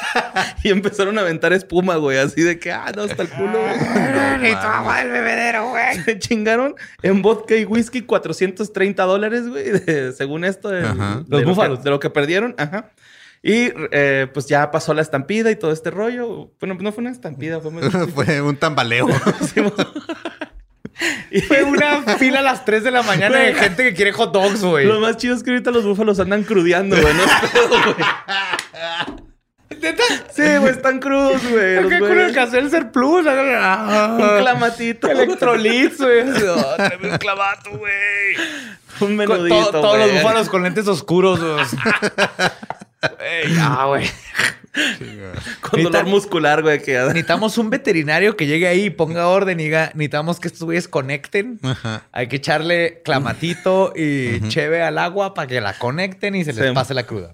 [0.62, 2.18] Y empezaron a aventar espuma, güey.
[2.18, 4.52] Así de que, ah, no, hasta el culo, güey.
[4.54, 6.00] Agua del bebedero, güey.
[6.04, 10.68] Se chingaron en vodka y whisky 430 dólares, güey, de- según esto.
[10.68, 11.22] Ajá.
[11.26, 11.78] de Los lo búfalos.
[11.78, 12.90] que- de lo que perdieron, ajá.
[13.42, 16.50] Y eh, pues ya pasó la estampida y todo este rollo.
[16.60, 17.70] Bueno, no fue una estampida, fue...
[18.14, 19.08] Fue un tambaleo.
[21.48, 24.62] Fue una fila a las 3 de la mañana de gente que quiere hot dogs,
[24.62, 24.86] güey.
[24.86, 27.14] Lo más chido es que ahorita los búfalos andan crudeando, güey.
[27.14, 28.06] No es pedo, güey.
[29.80, 30.02] ¿Neta?
[30.34, 31.88] Sí, güey, están crudos, güey.
[31.88, 33.24] ¿Qué con el Cancel Ser Plus?
[33.24, 35.08] Un clamatito.
[35.08, 36.24] Electrolits, güey.
[36.76, 38.36] Tráeme un clamato, güey.
[39.00, 41.64] Un menudito, to- todos los búfalos con lentes oscuros, güey.
[43.18, 44.10] Güey, ya, güey.
[45.60, 46.80] Con dolor muscular, güey.
[46.82, 46.92] Que...
[46.98, 50.88] Necesitamos un veterinario que llegue ahí y ponga orden y diga, necesitamos que estos güeyes
[50.88, 51.58] conecten.
[51.62, 52.06] Ajá.
[52.12, 56.68] Hay que echarle clamatito y cheve al agua para que la conecten y se les
[56.68, 56.74] Sí.
[56.74, 57.32] pase la cruda.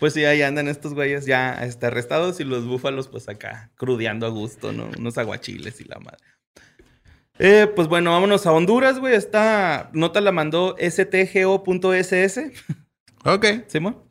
[0.00, 4.26] Pues sí, ahí andan estos güeyes ya este, arrestados y los búfalos, pues acá, crudeando
[4.26, 4.88] a gusto, ¿no?
[4.96, 6.18] Unos aguachiles y la madre.
[7.40, 9.14] Eh, pues bueno, vámonos a Honduras, güey.
[9.14, 12.40] Esta nota la mandó stgo.ss.
[13.24, 13.46] Ok.
[13.66, 14.07] Simón.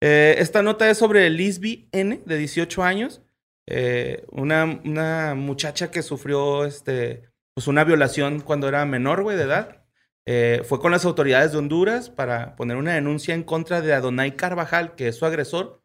[0.00, 3.22] Eh, esta nota es sobre Lisby N, de 18 años.
[3.66, 9.44] Eh, una, una muchacha que sufrió este, pues una violación cuando era menor, güey, de
[9.44, 9.84] edad.
[10.26, 14.36] Eh, fue con las autoridades de Honduras para poner una denuncia en contra de Adonai
[14.36, 15.82] Carvajal, que es su agresor.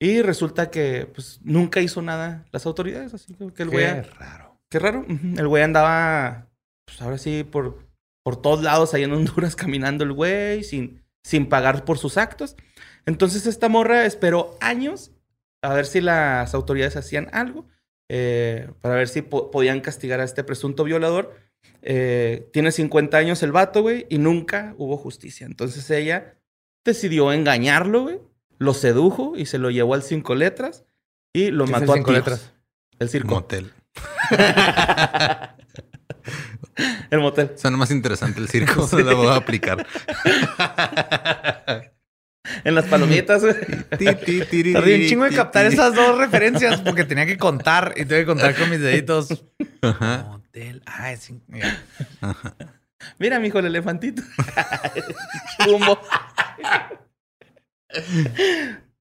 [0.00, 3.14] Y resulta que pues, nunca hizo nada las autoridades.
[3.14, 3.84] Así que el güey...
[3.84, 4.60] Qué raro.
[4.70, 5.06] Qué raro.
[5.08, 6.48] El güey andaba,
[6.84, 7.86] pues ahora sí, por,
[8.24, 12.56] por todos lados ahí en Honduras caminando el güey, sin, sin pagar por sus actos.
[13.06, 15.12] Entonces esta morra esperó años
[15.62, 17.66] a ver si las autoridades hacían algo,
[18.10, 21.34] eh, para ver si po- podían castigar a este presunto violador.
[21.82, 25.46] Eh, tiene 50 años el vato, güey, y nunca hubo justicia.
[25.46, 26.34] Entonces ella
[26.84, 28.20] decidió engañarlo, güey,
[28.58, 30.84] lo sedujo y se lo llevó al cinco letras
[31.32, 32.52] y lo ¿Qué es el mató a cinco letras?
[32.98, 33.34] El circo.
[33.34, 33.72] Motel.
[37.10, 37.52] El motel.
[37.56, 38.86] Suena más interesante el circo.
[38.88, 39.86] Se lo voy a aplicar.
[42.64, 43.54] En las palomitas, güey.
[44.72, 48.26] Tardé un chingo de captar esas dos referencias porque tenía que contar y tengo que
[48.26, 49.44] contar con mis deditos.
[49.82, 50.26] Ajá.
[50.30, 50.82] Motel.
[50.86, 51.82] Ah, es cin- mira.
[53.18, 54.22] Mira, mijo, el elefantito.
[55.64, 55.98] Pumbo.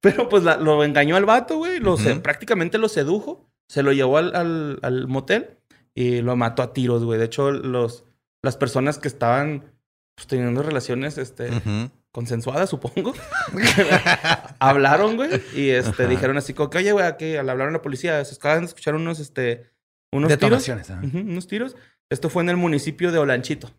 [0.02, 1.80] Pero pues la- lo engañó al vato, güey.
[1.80, 3.50] Lo se- prácticamente lo sedujo.
[3.70, 5.58] Se lo llevó al, al- al motel
[5.96, 7.18] y lo mató a tiros, güey.
[7.20, 8.04] De hecho, los,
[8.42, 9.72] las personas que estaban
[10.16, 11.90] pues, teniendo relaciones este, Ujú.
[12.14, 13.14] Consensuadas, supongo,
[14.60, 15.30] hablaron, güey.
[15.56, 16.08] Y este, Ajá.
[16.08, 18.24] dijeron así como que, oye, güey, aquí le hablaron a la policía.
[18.24, 19.70] Se acaban de escuchar unos, este,
[20.12, 20.40] unos tiros.
[20.40, 20.90] Detonaciones.
[20.92, 21.02] ajá.
[21.06, 21.76] Ujú, unos tiros.
[22.10, 23.72] Esto fue en el municipio de Olanchito.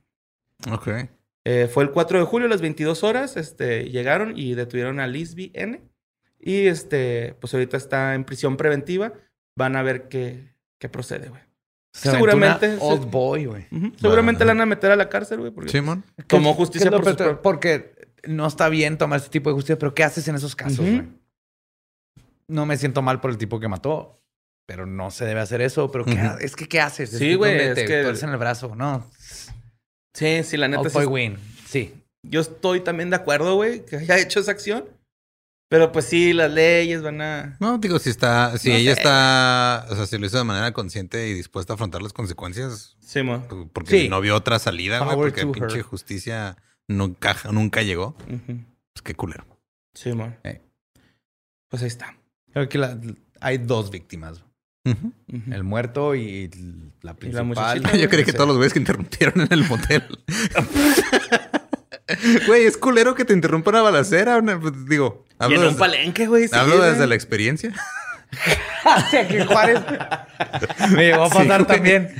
[0.70, 0.88] Ok.
[1.46, 3.36] Eh, fue el 4 de julio a las 22 horas.
[3.36, 5.82] Este, llegaron y detuvieron a Lisby N.
[6.40, 9.12] Y este, pues ahorita está en prisión preventiva.
[9.56, 11.40] Van a ver qué, qué procede, güey.
[11.92, 13.66] Se Seguramente Old boy, güey.
[14.00, 14.46] Seguramente Bueno.
[14.46, 15.52] la van a meter a la cárcel, güey.
[15.68, 16.04] Simón.
[16.26, 17.93] tomó ¿Qué- justicia por sus Porque
[18.26, 21.02] no está bien tomar este tipo de justicia, pero ¿qué haces en esos casos, güey?
[22.48, 24.20] No me siento mal por el tipo que mató,
[24.66, 25.90] pero no se debe hacer eso.
[25.90, 27.10] Pero ¿qué es que ¿qué haces?
[27.10, 29.08] Sí, güey, es te que- tuercen el brazo, no.
[30.14, 30.82] Sí, sí, la neta.
[30.82, 31.38] Old sí win.
[31.66, 31.94] Sí.
[32.22, 34.84] Yo estoy también de acuerdo, güey, que haya hecho esa acción.
[35.70, 37.56] Pero pues sí, las leyes van a...
[37.58, 39.00] No, digo, si está, si No ella sé.
[39.00, 42.96] está, o sea, si lo hizo de manera consciente y dispuesta a afrontar las consecuencias,
[43.00, 43.44] Sí, mo.
[43.72, 44.08] porque Sí.
[44.08, 45.82] no vio otra salida, güey, porque pinche her.
[45.82, 46.56] justicia
[46.88, 48.16] nunca, nunca llegó.
[48.28, 48.58] Ujú.
[48.92, 49.46] Pues qué culero.
[49.94, 50.34] Sí, mo.
[50.44, 50.60] Eh.
[51.68, 52.16] Pues ahí está.
[52.52, 52.98] Creo que la-
[53.40, 54.42] hay dos víctimas.
[55.50, 56.50] El muerto y
[57.00, 57.82] la principal.
[57.98, 60.04] Yo creí que todos los güeyes que interrumpieron en el motel.
[62.46, 64.36] Güey, es culero que te interrumpa una balacera.
[64.36, 66.48] una- pues, digo, hablo, en un desde, palenque, güey.
[66.48, 67.72] sí, hablo desde la experiencia.
[68.84, 69.80] O sea, que Juárez
[70.90, 72.14] me llegó a pasar también.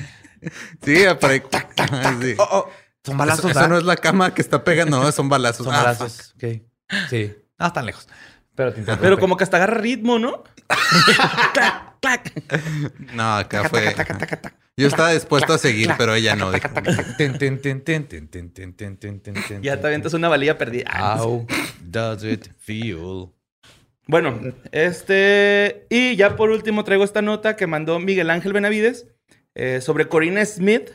[0.82, 2.34] Sí, para sí.
[2.38, 2.70] Oh, oh.
[3.04, 3.50] Son balazos.
[3.50, 5.66] Eso, eso no es la cama que está pegando, no, son balazos.
[5.66, 6.32] son ah, balazos.
[6.36, 6.66] Okay.
[7.10, 7.34] Sí.
[7.58, 8.08] No, están lejos.
[8.54, 10.44] Pero, Pero como que hasta agarra ritmo, ¿no?
[11.52, 12.32] clac, clac.
[13.12, 13.94] No, acá fue.
[14.76, 16.52] Yo estaba dispuesto a seguir, pero ella no.
[19.62, 21.16] Ya te avientas una valía perdida.
[21.18, 21.46] How
[21.80, 23.30] does it feel?
[24.06, 24.40] Bueno,
[24.70, 25.86] este.
[25.90, 29.06] Y ya por último traigo esta nota que mandó Miguel Ángel Benavides
[29.54, 30.90] eh, sobre Corina Smith.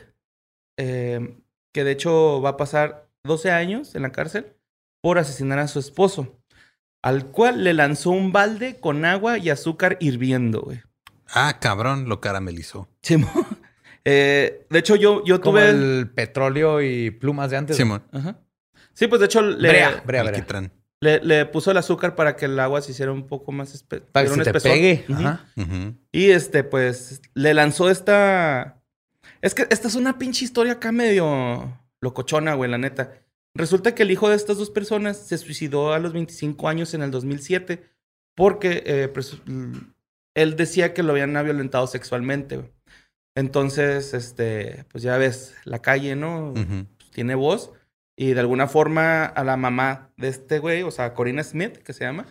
[0.76, 1.39] Eh,
[1.72, 4.54] que de hecho va a pasar 12 años en la cárcel
[5.02, 6.40] por asesinar a su esposo,
[7.02, 10.82] al cual le lanzó un balde con agua y azúcar hirviendo, güey.
[11.32, 12.88] Ah, cabrón, lo caramelizó.
[13.02, 13.30] Simón.
[14.06, 15.68] Eh, de hecho, yo, yo Como tuve.
[15.68, 17.76] el petróleo y plumas de antes.
[17.76, 18.02] Simón.
[18.12, 18.38] Ajá.
[18.94, 20.70] Sí, pues de hecho le, Brea, brea, brea.
[21.02, 24.00] Le, le puso el azúcar para que el agua se hiciera un poco más espe
[24.00, 25.04] Para que se te pegue.
[25.12, 25.44] Ajá.
[26.12, 28.79] Y este, pues, le lanzó esta.
[29.42, 33.12] Es que esta es una pinche historia acá medio locochona, güey, la neta.
[33.54, 37.02] Resulta que el hijo de estas dos personas se suicidó a los 25 años en
[37.02, 37.82] el 2007
[38.36, 39.12] porque eh,
[39.46, 39.76] mm,
[40.34, 42.70] él decía que lo habían violentado sexualmente, güey.
[43.34, 46.52] Entonces, este, pues ya ves, la calle, ¿no?
[46.54, 46.66] Pues,
[47.12, 47.72] tiene voz.
[48.16, 51.92] Y de alguna forma a la mamá de este güey, o sea, Corina Smith, que
[51.92, 52.26] se llama,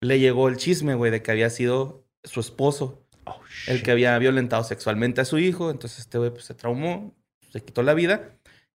[0.00, 4.18] le llegó el chisme, güey, de que había sido su esposo Oh, el que había
[4.18, 5.70] violentado sexualmente a su hijo.
[5.70, 7.14] Entonces este güey pues, se traumó,
[7.50, 8.30] se quitó la vida.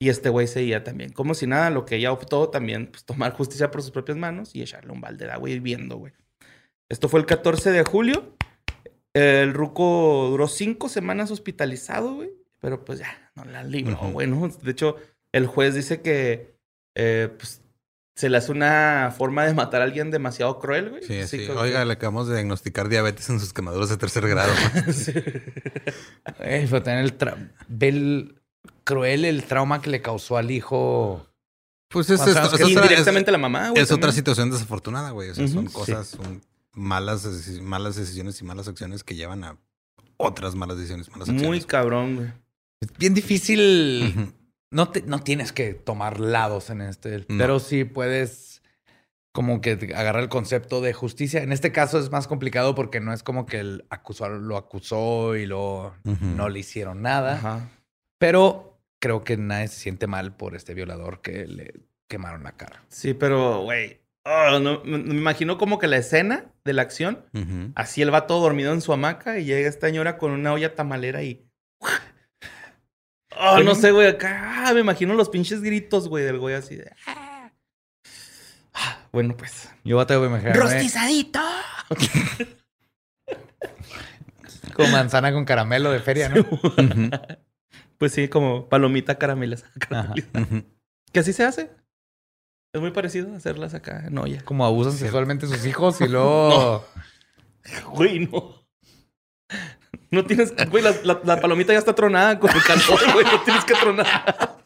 [0.02, 3.34] Y este güey seguía también, como si nada, lo que ella optó también, pues tomar
[3.34, 6.14] justicia por sus propias manos y echarle un balde de agua hirviendo, güey.
[6.88, 8.38] Esto fue el 14 de julio.
[9.14, 12.32] El ruco duró cinco semanas hospitalizado, güey.
[12.62, 14.28] Pero pues ya, no la libró, güey.
[14.28, 14.48] ¿no?
[14.48, 14.96] De hecho,
[15.34, 16.56] el juez dice que
[16.96, 17.62] eh, pues,
[18.20, 21.04] se le hace una forma de matar a alguien demasiado cruel, güey.
[21.04, 21.48] Sí, sí.
[21.50, 24.52] Oiga, que- le acabamos de diagnosticar diabetes en sus quemaduras de tercer grado.
[24.94, 25.14] Sí.
[26.38, 28.42] Pero tener el tra- ve el
[28.84, 31.26] cruel el trauma que le causó al hijo.
[31.90, 33.82] Pues es, esto- es indirectamente es- la mamá, güey.
[33.82, 35.30] es otra situación desafortunada, güey.
[35.30, 36.42] O sea, son cosas, son
[36.74, 37.26] malas,
[37.62, 39.58] malas decisiones y malas acciones que llevan a
[40.18, 41.48] otras malas decisiones, malas acciones.
[41.48, 42.28] Muy cabrón, güey.
[42.82, 44.34] Es bien difícil.
[44.72, 47.38] No, te- no tienes que tomar lados en este, No.
[47.38, 48.62] pero sí puedes
[49.32, 51.42] como que agarrar el concepto de justicia.
[51.44, 55.36] En este caso es más complicado porque no es como que el acusado lo acusó
[55.36, 57.36] y lo, no le hicieron nada.
[57.36, 57.70] Ajá.
[58.18, 61.74] Pero creo que nadie se siente mal por este violador que le
[62.10, 62.84] quemaron la cara.
[62.90, 64.02] Sí, pero, güey.
[64.26, 67.24] oh, no, me, me imagino como que la escena de la acción.
[67.76, 70.76] Así él va todo dormido en su hamaca y llega esta señora con una olla
[70.76, 71.46] tamalera y.
[73.42, 74.08] Oh, no sé, güey.
[74.08, 76.92] Acá ah, me imagino los pinches gritos, güey, del güey así de.
[77.08, 77.52] "Ah".
[78.74, 79.70] Ah, Bueno, pues.
[79.84, 81.40] Yo voy a imaginarme ¡Rostizadito!
[84.74, 86.46] con manzana con caramelo de feria, ¿no?
[87.98, 89.18] Pues sí, como palomita.
[90.34, 90.64] Ujú.
[91.12, 91.70] Que así se hace.
[92.74, 94.42] Es muy parecido hacerlas acá en olla.
[94.44, 96.86] Como abusan sexualmente sus hijos y luego...
[97.92, 98.59] Güey, no.
[100.12, 100.54] No tienes.
[100.70, 103.26] Güey, la, la- la palomita ya está tronada con el calor, güey.
[103.26, 104.58] No tienes que tronar.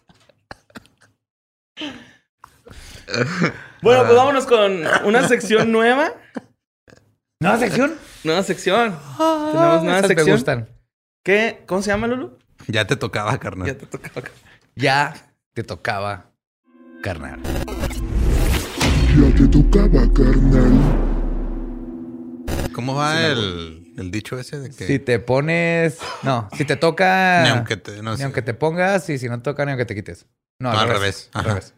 [3.81, 6.13] Bueno, pues vámonos con una sección nueva.
[7.39, 7.93] ¿Nueva sección?
[8.23, 8.97] Nueva sección.
[9.17, 10.27] Tenemos nueva Esas sección.
[10.27, 10.69] me gustan.
[11.23, 11.63] ¿Qué?
[11.67, 12.37] ¿Cómo se llama, Lulu?
[12.67, 13.67] Ya te tocaba, carnal.
[13.67, 14.19] Ya te tocaba.
[14.21, 14.31] acá.
[14.75, 15.13] Ya
[15.53, 16.25] te tocaba
[17.01, 17.39] carnal.
[17.43, 20.71] Ya te tocaba, carnal.
[22.73, 25.99] ¿Cómo va el, el dicho ese de que Si te pones...
[26.23, 27.41] No, si te toca...
[27.43, 28.23] ni aunque te, no, ni sí.
[28.23, 30.25] aunque te pongas y si no toca, ni aunque te quites.
[30.59, 31.29] No, No, al revés.
[31.33, 31.73] Al revés.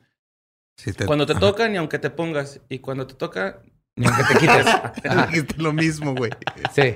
[0.77, 1.39] Si te- Cuando te ajá.
[1.39, 2.59] toca, ni aunque te pongas.
[2.69, 3.61] Y cuando te toca.
[3.95, 4.65] Ni aunque te quites.
[5.29, 6.31] Dijiste lo mismo, güey.
[6.73, 6.93] Sí.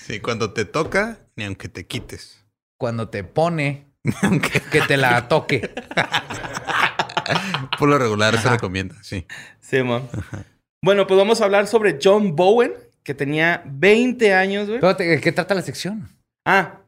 [0.00, 2.44] Sí, cuando te toca, ni aunque te quites.
[2.78, 3.86] Cuando te pone,
[4.72, 5.70] que te la toque.
[7.78, 9.26] Por lo regular se recomienda, sí.
[9.60, 10.08] Sí, man.
[10.84, 14.80] Bueno, pues vamos a hablar sobre John Bowen, que tenía 20 años, güey.
[14.80, 16.08] Pero, ¿de ¿Qué trata la sección?
[16.44, 16.78] Ah,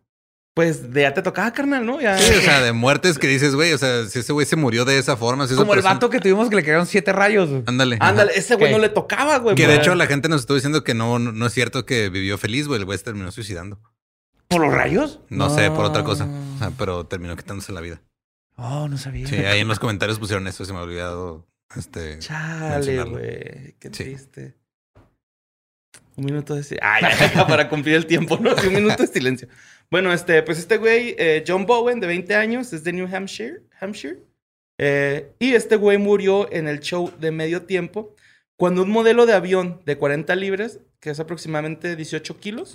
[0.55, 2.01] pues de ya te tocaba, carnal, ¿no?
[2.01, 2.17] Ya.
[2.17, 4.85] Sí, o sea, de muertes que dices, güey, o sea, si ese güey se murió
[4.85, 7.13] de esa forma, si esa Como el persona- vato que tuvimos que le quedaron siete
[7.13, 7.51] rayos.
[7.51, 7.63] güey.
[7.67, 7.97] Ándale.
[8.01, 8.11] ajá.
[8.11, 8.77] Ándale, ese güey ¿Qué?
[8.77, 9.57] no le tocaba, güey.
[9.57, 12.39] Que de hecho la gente nos estuvo diciendo que no, no, es cierto que vivió
[12.39, 12.79] feliz, güey.
[12.79, 13.81] El güey se terminó suicidando.
[14.47, 15.21] ¿Por los rayos?
[15.31, 16.29] No, sé, por otra cosa.
[16.55, 18.01] O sea, pero terminó quitándose la vida.
[18.57, 19.27] Oh, no sabía.
[19.27, 21.49] Sí, ahí en los comentarios pusieron eso, se me ha olvidado.
[21.75, 22.21] Este.
[22.21, 23.75] Chale, güey.
[23.81, 24.05] Qué Sí.
[24.05, 24.55] triste.
[26.17, 26.89] Un minuto de silencio.
[26.89, 28.57] Ah, para cumplir el tiempo, ¿no?
[28.57, 29.49] Sí, un minuto de silencio.
[29.91, 33.63] Bueno, este, pues este güey, eh, John Bowen, de 20 años, es de New Hampshire.
[33.81, 34.19] Hampshire.
[34.79, 38.15] Eh, y este güey murió en el show de medio tiempo
[38.57, 42.73] cuando un modelo de avión de 40 libras, que es aproximadamente 18 kilos,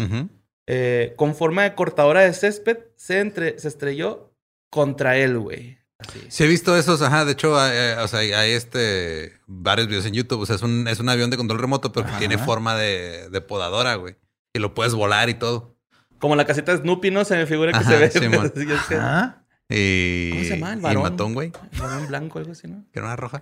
[0.68, 4.34] eh, con forma de cortadora de césped, se, entre, se estrelló
[4.70, 5.79] contra él, güey.
[6.00, 6.20] Así.
[6.30, 7.26] Sí, he visto esos, ajá.
[7.26, 10.40] De hecho, hay, eh, o sea, hay, este varios videos en YouTube.
[10.42, 12.20] O sea, es un, es un avión de control remoto, pero que Ajá.
[12.20, 14.16] tiene forma de, de podadora, güey.
[14.54, 15.76] Y lo puedes volar y todo.
[16.20, 17.24] Como la casita de Snoopy, ¿no?
[17.26, 18.06] Se me figura que Ajá, se ve.
[18.06, 19.44] Es que- Ajá.
[19.70, 20.74] Y, ¿Cómo se llama?
[20.74, 21.04] El y varón.
[21.04, 22.84] mató a un güey, El varón blanco, algo así, ¿no?
[22.92, 23.42] que era una roja.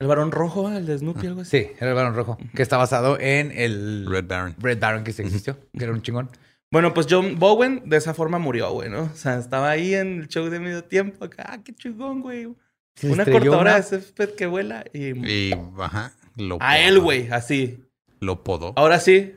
[0.00, 1.50] El varón rojo, el de Snoopy, algo así.
[1.58, 2.36] Sí, era el varón rojo.
[2.54, 4.54] Que está basado en el Red Baron.
[4.58, 5.58] Red Baron que se existió.
[5.76, 6.30] Que era un chingón.
[6.70, 9.04] Bueno, pues John Bowen de esa forma murió, güey, ¿no?
[9.04, 11.24] O sea, estaba ahí en el show de medio tiempo.
[11.24, 12.54] Acá, ah, qué chingón, güey.
[12.96, 15.10] Se Una cortadora una- de césped que vuela y...
[15.26, 16.72] Y, ajá, lo A podó.
[16.72, 17.84] él, güey, así.
[18.20, 18.72] Lo podó.
[18.76, 19.34] Ahora sí,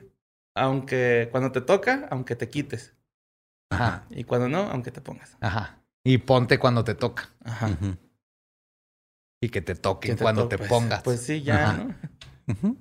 [0.55, 2.95] aunque cuando te toca, aunque te quites.
[3.71, 4.05] Ajá.
[4.09, 5.37] Y cuando no, aunque te pongas.
[5.39, 5.79] Ajá.
[6.03, 7.29] Y ponte cuando te toca.
[7.45, 7.69] Ajá.
[9.39, 11.01] Y que te toque Que te cuando to- te pues- pongas.
[11.03, 11.77] Pues sí, ya, Ajá.
[11.77, 11.95] ¿no?
[12.53, 12.77] Ujú.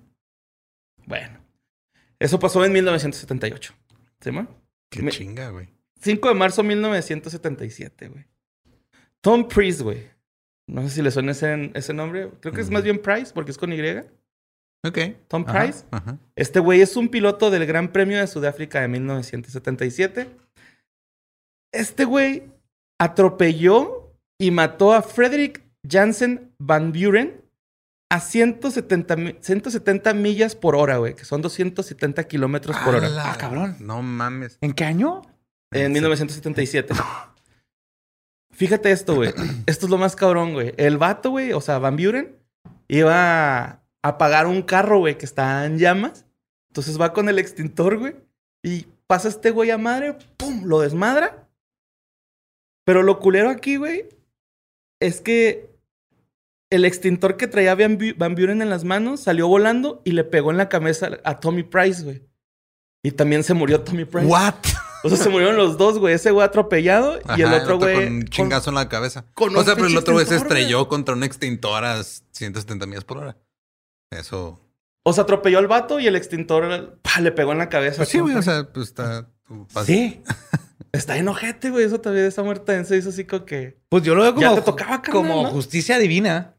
[1.07, 1.39] Bueno.
[2.19, 3.75] Eso pasó en 1978.
[4.91, 5.69] Qué Me- chinga, güey.
[6.01, 8.25] 5 de marzo de 1977, güey.
[9.21, 10.09] Tom Price, güey.
[10.67, 12.31] No sé si le suena ese, ese nombre.
[12.41, 13.81] Creo que es más bien Price, porque es con Y.
[14.87, 14.99] Ok.
[15.29, 15.61] Tom Ajá.
[15.63, 15.85] Price.
[15.91, 16.19] Ajá.
[16.37, 20.29] Este güey es un piloto del Gran Premio de Sudáfrica de 1977.
[21.73, 22.51] Este güey
[22.99, 27.43] atropelló y mató a Frederick Jansen Van Buren
[28.11, 33.07] a 170, mi- 170 millas por hora, güey, que son 270 kilómetros por hora.
[33.07, 33.33] ¡Hala!
[33.33, 33.77] Ah, cabrón.
[33.81, 34.59] No mames.
[34.61, 35.23] ¿En qué año?
[35.73, 36.93] En 1977.
[38.53, 39.33] Fíjate esto, güey.
[39.67, 40.75] Esto es lo más cabrón, güey.
[40.77, 42.37] El vato, güey, o sea, Van Buren,
[42.89, 46.27] iba a apagar un carro, güey, que está en llamas.
[46.71, 48.17] Entonces va con el extintor, güey.
[48.63, 50.65] Y pasa este güey a madre, ¡pum!
[50.65, 51.49] Lo desmadra.
[52.85, 54.09] Pero lo culero aquí, güey,
[55.01, 55.70] es que
[56.71, 60.25] el extintor que traía Van, Bu- Van Buren en las manos salió volando y le
[60.25, 62.23] pegó en la cabeza a Tommy Price, güey.
[63.03, 64.27] Y también se murió Tommy Price.
[64.27, 64.55] ¿What?
[65.03, 66.15] O sea, se murieron los dos, güey.
[66.15, 67.95] Ese güey atropellado y el otro güey.
[67.95, 69.25] con un chingazo en la cabeza.
[69.35, 70.43] con o sea, pero el otro güey se güey.
[70.43, 73.39] estrelló contra un extintor a 170 millas por hora.
[74.11, 74.61] Eso.
[75.03, 77.21] O sea, atropelló al vato y el extintor ¡pa!
[77.23, 77.97] le pegó en la cabeza.
[77.97, 79.31] Pues sí, güey, o sea, pues está.
[79.87, 80.23] Sí.
[80.93, 81.85] Está enojete, güey.
[81.87, 83.79] Eso también, esa muerte se hizo así como que.
[83.89, 85.49] Pues yo lo veo Ya como, te tocaba, carnal, como ¿no?
[85.51, 86.57] justicia divina.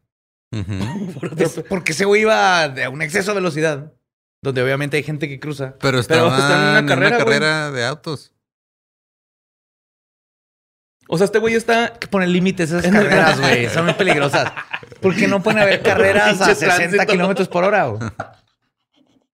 [1.68, 3.92] Porque ese güey iba de un exceso de velocidad.
[4.42, 5.74] Donde obviamente hay gente que cruza.
[5.78, 8.32] Pero Pero estaba está en una en una carrera, de autos.
[11.08, 11.92] O sea, este güey está.
[11.94, 13.68] Que poner límites a esas carreras, güey.
[13.68, 14.52] Son muy peligrosas.
[15.00, 17.06] ¿Por qué no pueden haber carreras a Pinche 60 tránsito.
[17.06, 17.86] kilómetros por hora?
[17.86, 18.00] güey?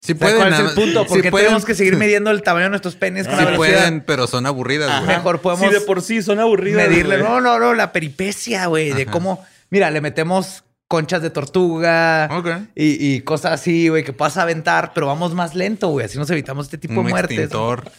[0.00, 0.38] Sí O sea, pueden.
[0.38, 1.02] ¿Cuál es el punto?
[1.02, 3.50] sí Porque pueden- tenemos que seguir midiendo el tamaño de nuestros penes con Sí la
[3.50, 3.78] velocidad.
[3.78, 5.16] pueden, pero son aburridas, güey.
[5.16, 6.88] Mejor podemos Sí, de por sí son aburridas.
[6.88, 7.18] medirle.
[7.18, 9.44] No, no, no, la peripecia, güey, de cómo.
[9.70, 12.28] Mira, le metemos conchas de tortuga
[12.74, 16.06] y, y cosas así, güey, que puedas aventar, pero vamos más lento, güey.
[16.06, 17.38] Así nos evitamos este tipo Un de muertes.
[17.38, 17.90] extintor.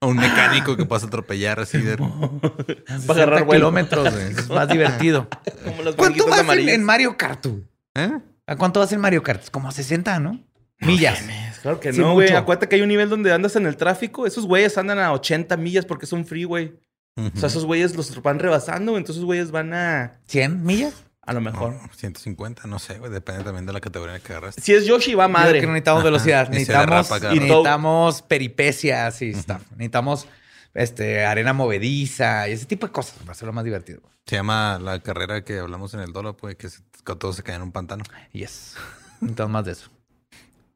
[0.00, 1.96] O un mecánico que puedas atropellar así de...
[1.96, 3.52] Para agarrar 60 vuelo.
[3.70, 4.26] kilómetros, güey.
[4.32, 5.28] Es más divertido.
[5.64, 6.72] Como los ¿Cuánto vas en, amarillos.
[6.74, 7.46] en Mario Kart?
[7.94, 8.10] ¿Eh?
[8.48, 9.48] ¿A cuánto vas en Mario Kart?
[9.50, 10.40] Como a 60, ¿no?
[10.80, 11.22] Millas.
[11.62, 12.32] Claro que Sí, no, güey.
[12.32, 14.26] Acuérdate que hay un nivel donde andas en el tráfico.
[14.26, 16.74] Esos güeyes andan a 80 millas porque es un freeway.
[17.16, 18.96] O sea, esos güeyes los van rebasando.
[18.96, 20.14] Entonces esos güeyes van a...
[20.28, 20.94] ¿100 millas?
[21.24, 21.74] A lo mejor.
[21.74, 23.10] No, 150, no sé, güey.
[23.10, 24.60] Depende también de la categoría que agarraste.
[24.60, 25.60] Si es Yoshi, va Yo creo madre.
[25.60, 26.04] que no necesitamos Ajá.
[26.10, 26.48] velocidad.
[26.48, 29.62] Necesitamos, necesitamos peripecias y stuff.
[29.72, 30.26] Necesitamos
[30.74, 34.00] este, arena movediza y ese tipo de cosas para hacerlo más divertido.
[34.26, 37.42] Se llama la carrera que hablamos en el dólar, pues, que, se- que todos se
[37.44, 38.02] caen en un pantano.
[38.32, 38.74] Yes.
[39.20, 39.90] Necesitamos más de eso.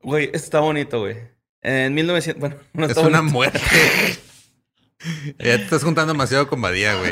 [0.02, 1.16] Güey, esto está bonito, güey.
[1.62, 2.38] En 1900...
[2.40, 3.32] Bueno, no Es una bonito.
[3.32, 3.60] muerte.
[5.38, 7.10] ya te estás juntando demasiado con Badía, güey.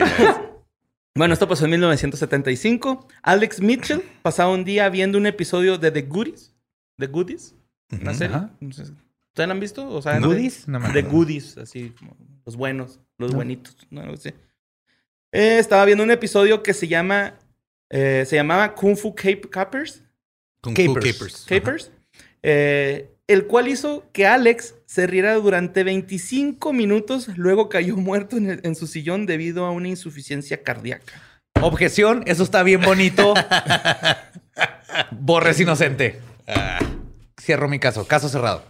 [1.17, 3.07] Bueno, esto pasó en 1975.
[3.23, 6.53] Alex Mitchell pasaba un día viendo un episodio de The Goodies.
[6.99, 7.55] The Goodies.
[8.01, 8.37] Una serie.
[8.37, 8.51] Ajá.
[8.61, 9.89] No sé, ¿Ustedes la han visto?
[9.89, 10.67] O sea, ¿Goodies?
[10.69, 10.81] No.
[11.11, 13.37] Goodies, así como los buenos, los No.
[13.37, 13.77] buenitos.
[13.91, 14.03] No.
[14.13, 17.35] Eh, estaba viendo un episodio que se llama...
[17.91, 20.03] eh, se llamaba Kung Fu Cape Capers.
[20.63, 20.95] Kung Fu.
[20.95, 21.45] Capers.
[21.49, 21.91] Capers.
[22.43, 28.51] eh, el cual hizo que Alex se riera durante 25 minutos, luego cayó muerto en,
[28.51, 31.13] el- en su sillón debido a una insuficiencia cardíaca.
[31.61, 33.33] Objeción, eso está bien bonito.
[35.11, 36.21] Borres inocente.
[37.41, 38.07] Cierro mi caso.
[38.07, 38.65] Caso cerrado.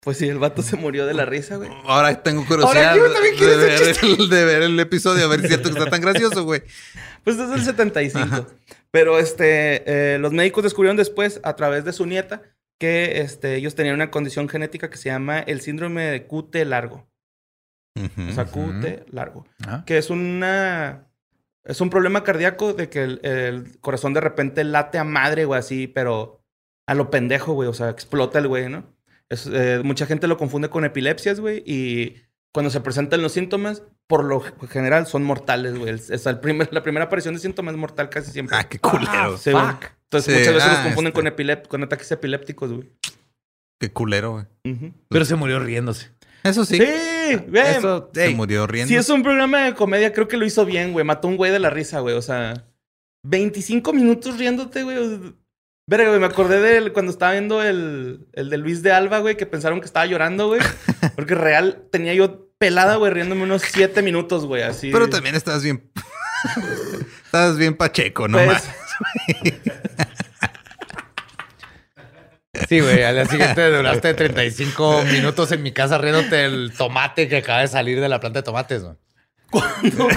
[0.00, 1.70] Pues sí, el vato se murió de la risa, güey.
[1.84, 5.40] Ahora tengo curiosidad Ahora yo también de, ver el, de ver el episodio, a ver
[5.40, 6.62] si es cierto que está tan gracioso, güey.
[7.22, 8.46] Pues desde el 75.
[8.90, 9.82] Pero este,
[10.14, 12.42] eh, los médicos descubrieron después, a través de su nieta,
[12.78, 17.06] que este, ellos tenían una condición genética que se llama el síndrome de QT largo.
[17.96, 18.46] O sea.
[18.46, 19.46] QT largo.
[19.86, 21.08] Que es una...
[21.64, 25.58] Es un problema cardíaco de que el, el corazón de repente late a madre, güey,
[25.58, 26.44] así, pero
[26.86, 27.68] a lo pendejo, güey.
[27.68, 28.84] O sea, explota el güey, ¿no?
[29.28, 32.16] Es, eh, mucha gente lo confunde con epilepsias, güey, y
[32.52, 35.90] cuando se presentan los síntomas, por lo general son mortales, güey.
[35.90, 38.56] El primer, la primera aparición de síntomas es mortal casi siempre.
[38.56, 39.36] Ah, qué culero.
[39.38, 39.86] Sí, fuck.
[40.16, 41.20] Entonces Sí, muchas veces ah, los confunden este.
[41.20, 42.88] con, epilep- con ataques epilépticos, güey.
[43.80, 44.74] Qué culero, güey.
[44.74, 44.92] Ujú.
[45.08, 46.10] Pero se murió riéndose.
[46.42, 46.76] Eso sí.
[46.78, 47.76] Sí, güey.
[47.76, 48.88] Eso, Se ey, murió riendo.
[48.88, 51.04] Si es un programa de comedia, creo que lo hizo bien, güey.
[51.04, 52.14] Mató a un güey de la risa, güey.
[52.14, 52.64] O sea,
[53.26, 55.34] 25 minutos riéndote, güey.
[55.88, 59.18] Verga, güey, me acordé de él cuando estaba viendo el, el de Luis de Alba,
[59.18, 60.60] güey, que pensaron que estaba llorando, güey.
[61.16, 64.90] Porque real tenía yo pelada, güey, riéndome unos 7 minutos, güey, así.
[64.92, 65.90] Pero también estás bien.
[67.24, 68.68] estás bien pacheco, no Pues, más.
[72.68, 73.02] Sí, güey.
[73.02, 77.68] Al día siguiente duraste 35 minutos en mi casa riéndote del tomate que acaba de
[77.68, 78.94] salir de la planta de tomates, güey.
[79.50, 80.08] ¿Cuándo?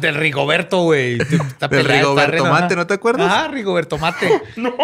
[0.00, 1.16] del Rigoberto, güey.
[1.18, 2.76] Del Rigoberto Mate.
[2.76, 3.26] ¿no te acuerdas?
[3.30, 4.30] Ajá, Rigoberto Mate.
[4.56, 4.74] no.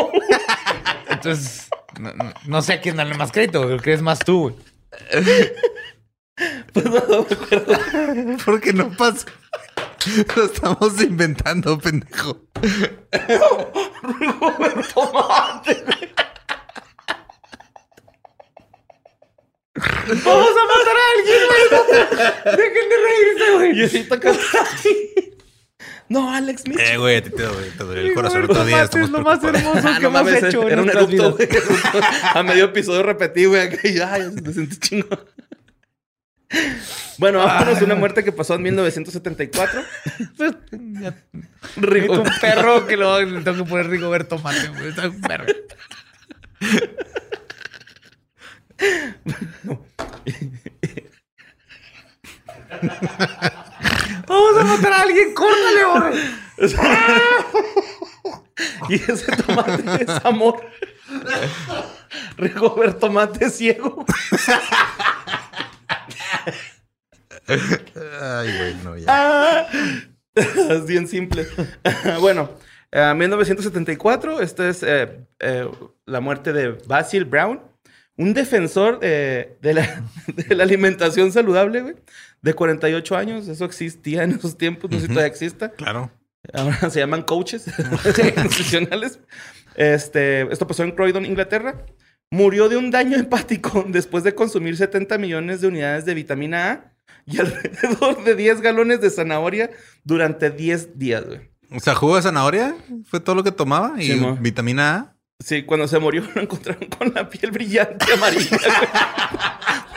[1.09, 1.69] Entonces,
[1.99, 3.63] no, no- no sé a quién darle más crédito.
[3.67, 4.55] Creo que es más tú, güey.
[6.73, 8.37] pues no, no me acuerdo.
[8.45, 9.27] Porque no pasa.
[10.37, 12.41] Lo estamos inventando, pendejo.
[19.75, 22.57] ¡Vamos a matar a alguien, güey!
[22.57, 23.79] ¡Dejen de reírse, güey!
[23.81, 24.33] Y así toca.
[26.09, 26.87] No, Alex Mitchell.
[26.93, 27.45] Eh, güey, a ti te, te
[27.85, 28.77] dolió el corazón Rigoberto otro día.
[28.83, 31.33] Mate es lo más hermoso Ah, que no hemos mames, hecho en era un vidas.
[31.35, 31.49] güey.
[32.35, 33.63] A medio episodio repetí, güey.
[33.63, 35.09] acá, y, Ay, me sentí chingo.
[37.19, 39.83] Bueno, vámonos a una muerte que pasó en 1974.
[40.19, 41.15] Necesito
[41.77, 42.23] Rigo.
[42.23, 44.89] un perro que lo le tengo que poner Rigoberto Mate, güey.
[44.89, 45.47] Está un perro.
[54.27, 56.15] Vamos a matar a alguien, córtale, borre.
[58.89, 60.65] Y ese tomate es amor.
[62.37, 64.05] Rigoberto Mate ciego.
[67.49, 69.07] Ay, güey, no, ya.
[69.09, 69.67] Ah.
[70.35, 71.47] es bien simple.
[72.21, 72.51] bueno,
[72.91, 75.69] en 1974, esta es eh, eh,
[76.07, 77.61] la muerte de Basil Brown,
[78.17, 81.95] un defensor eh, de, la, de la alimentación saludable, güey,
[82.41, 83.49] de 48 años.
[83.49, 85.71] Eso existía en esos tiempos, no sé si todavía exista.
[85.71, 86.11] Claro.
[86.53, 87.67] Ahora se llaman coaches
[88.37, 89.21] nutricionales.
[89.77, 91.87] Este, esto pasó en Croydon, Inglaterra.
[92.33, 96.93] Murió de un daño hepático después de consumir 70 millones de unidades de vitamina A
[97.27, 99.71] y alrededor de 10 galones de zanahoria
[100.03, 101.41] durante 10 días, güey.
[101.71, 102.75] O sea, jugo de zanahoria
[103.05, 105.17] fue todo lo que tomaba y Sí, vitamina A.
[105.45, 108.89] Sí, cuando se murió lo encontraron con la piel brillante amarilla, güey.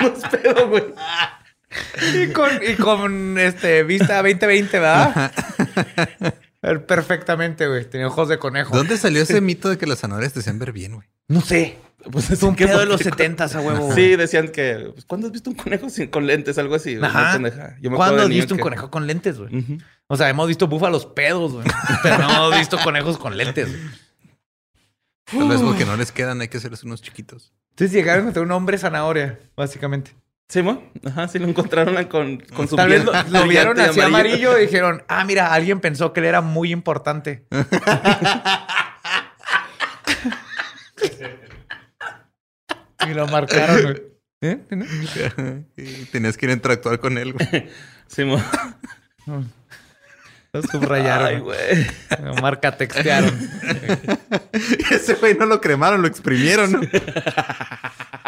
[0.02, 0.84] No es pedo, güey.
[2.16, 5.32] Y con, y con este vista 2020, ¿verdad?
[6.66, 7.89] Ver Perfectamente, güey.
[7.89, 8.76] Tenía ojos de conejo.
[8.76, 11.07] ¿Dónde salió ese mito de que las zanahorias te hacían ver bien, güey?
[11.28, 11.78] No sé.
[12.11, 13.86] Pues Es un que pedo de los 70 a huevo.
[13.88, 13.95] güey.
[13.95, 14.91] Sí, decían que...
[14.93, 16.57] pues, ¿Cuándo has visto un conejo sin, con lentes?
[16.59, 16.97] Algo así.
[17.01, 17.34] Ajá.
[17.38, 19.80] Yo me acuerdo ¿Cuándo has visto un que- conejo con lentes, güey?
[20.07, 21.66] O sea, hemos visto búfalos pedos, güey.
[22.03, 23.82] Pero no hemos visto conejos con lentes, güey.
[25.26, 27.51] Tal vez porque no les quedan, hay que hacerles unos chiquitos.
[27.72, 30.16] Entonces llegaron a tener un hombre zanahoria, básicamente.
[30.48, 30.91] Sí, mo?
[31.04, 34.58] Ajá, sí lo encontraron con, con su Tal vez piel lo, lo vieron así amarillo
[34.58, 37.48] y dijeron, ah, mira, alguien pensó que él era muy importante.
[43.08, 44.04] y lo marcaron, güey.
[44.41, 44.60] ¿Eh?
[44.70, 44.86] ¿No?
[45.78, 47.70] y tenías que ir a interactuar con él, güey.
[48.08, 48.39] Sí, mo.
[50.54, 51.28] Lo subrayaron.
[51.28, 51.88] Ay, güey.
[52.24, 53.36] Lo marca textearon.
[54.91, 56.82] Ese güey no lo cremaron, lo exprimieron, ¿no?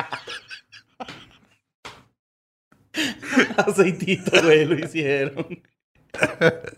[3.57, 5.61] Aceitito, güey, lo hicieron.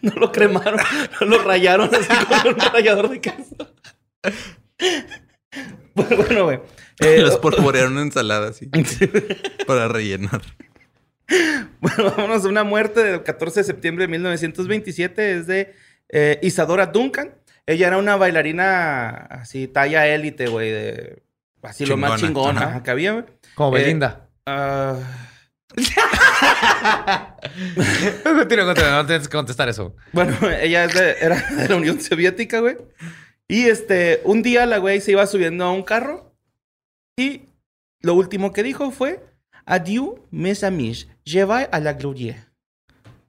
[0.00, 0.80] No lo cremaron,
[1.20, 2.08] no lo rayaron así
[2.42, 3.56] con un rallador de queso.
[5.94, 6.60] Bueno, bueno, güey.
[7.00, 8.70] Eh, los polvorearon en ensalada, así.
[9.66, 10.40] para rellenar.
[11.80, 15.38] Bueno, vámonos a una muerte del 14 de septiembre de 1927.
[15.38, 15.74] Es de
[16.08, 17.34] eh, Isadora Duncan.
[17.66, 20.70] Ella era una bailarina así, talla élite, güey.
[20.70, 21.22] De,
[21.62, 22.82] así lo más Chingona, chingona ajá.
[22.82, 23.24] que había, güey.
[23.54, 24.30] Como Eh, Belinda.
[24.46, 24.98] Ah,
[28.24, 29.94] Continúa, continúa, no tienes que contestar eso.
[30.12, 32.76] bueno, ella es de- era de la Unión Soviética, güey.
[33.48, 36.34] Y este, un día la güey se iba subiendo a un carro
[37.16, 37.42] y
[38.00, 39.24] lo último que dijo fue:
[39.66, 42.48] Adieu, mes amis, lleva a la gloria.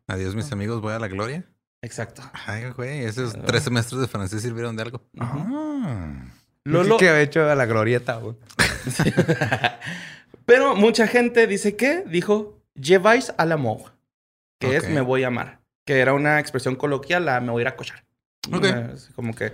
[0.08, 1.44] Adiós, mis amigos, voy a la gloria.
[1.82, 2.22] Exacto.
[2.46, 5.02] Ay, güey, esos tres semestres de francés sirvieron de algo.
[5.20, 6.26] Ah.
[6.66, 8.36] Lolo- que había hecho a la glorieta, güey.
[10.46, 13.94] Pero mucha gente dice que dijo lleváis al amor,
[14.60, 17.64] que es me voy a amar, que era una expresión coloquial a me voy a
[17.64, 18.04] ir a cochar.
[18.52, 18.66] Ok.
[18.66, 19.54] Eh, es como que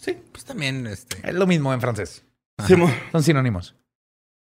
[0.00, 0.18] sí.
[0.32, 1.16] Pues también, este.
[1.26, 2.24] Es lo mismo en francés.
[2.66, 2.74] Sí,
[3.10, 3.74] Son sinónimos.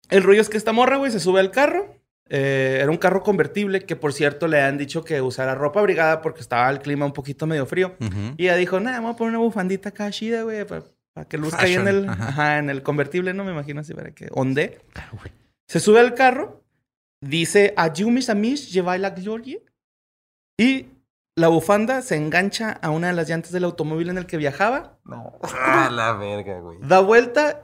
[0.08, 1.98] El rollo es que esta morra, güey, se sube al carro.
[2.28, 6.22] Eh, era un carro convertible que, por cierto, le han dicho que usara ropa abrigada
[6.22, 7.96] porque estaba el clima un poquito medio frío.
[8.36, 10.84] Y ella dijo, nada, vamos a poner una bufandita acá chida, güey, para,
[11.24, 12.28] que luzca ahí en el, ajá.
[12.28, 14.80] ajá, en el convertible, no me imagino así, para que onde.
[15.66, 16.62] Se sube al carro,
[17.20, 19.58] dice, adieu mis amis, lleva la gloria.
[20.60, 20.86] Y
[21.36, 24.98] la bufanda se engancha a una de las llantas del automóvil en el que viajaba,
[25.52, 26.78] Ah, la verga, güey.
[26.82, 27.62] da vuelta,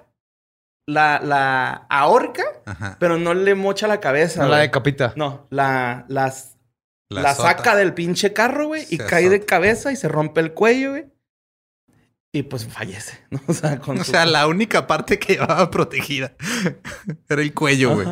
[0.89, 2.97] la, la ahorca, Ajá.
[2.99, 4.43] pero no le mocha la cabeza.
[4.43, 4.67] No la güey.
[4.69, 5.13] decapita.
[5.17, 6.59] No, la, las,
[7.09, 10.53] la, saca del pinche carro, güey, y Se cae de cabeza y se rompe el
[10.55, 11.12] cuello, güey.
[12.35, 13.41] Y pues fallece, ¿no?
[13.47, 16.35] O sea, con O su- sea, la única parte que llevaba protegida
[17.29, 18.09] era el cuello, güey.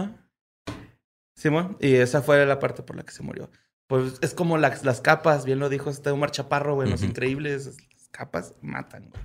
[1.36, 3.50] Simón, y esa fue la parte por la que se murió.
[3.88, 7.02] Pues es como las, las capas, bien lo dijo este Omar Chaparro, güey, en Los.
[7.02, 9.22] Increíbles, las capas matan, güey.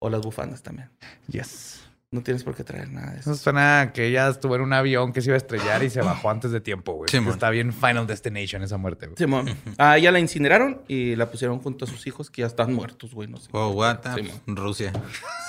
[0.00, 0.90] O las bufandas también.
[1.26, 1.87] Yes.
[2.10, 3.32] No tienes por qué traer nada de eso.
[3.32, 5.90] Eso suena a que ella estuvo en un avión que se iba a estrellar y
[5.90, 7.10] se bajó antes de tiempo, güey.
[7.10, 7.18] Sí.
[7.28, 9.16] Está bien Final Destination esa muerte, güey.
[9.18, 9.54] Simón.
[9.78, 13.12] A ella la incineraron y la pusieron junto a sus hijos que ya están muertos,
[13.12, 13.50] güey, no sé.
[13.52, 13.98] Oh, what?
[14.04, 14.40] Ah, Simón.
[14.46, 14.92] Rusia.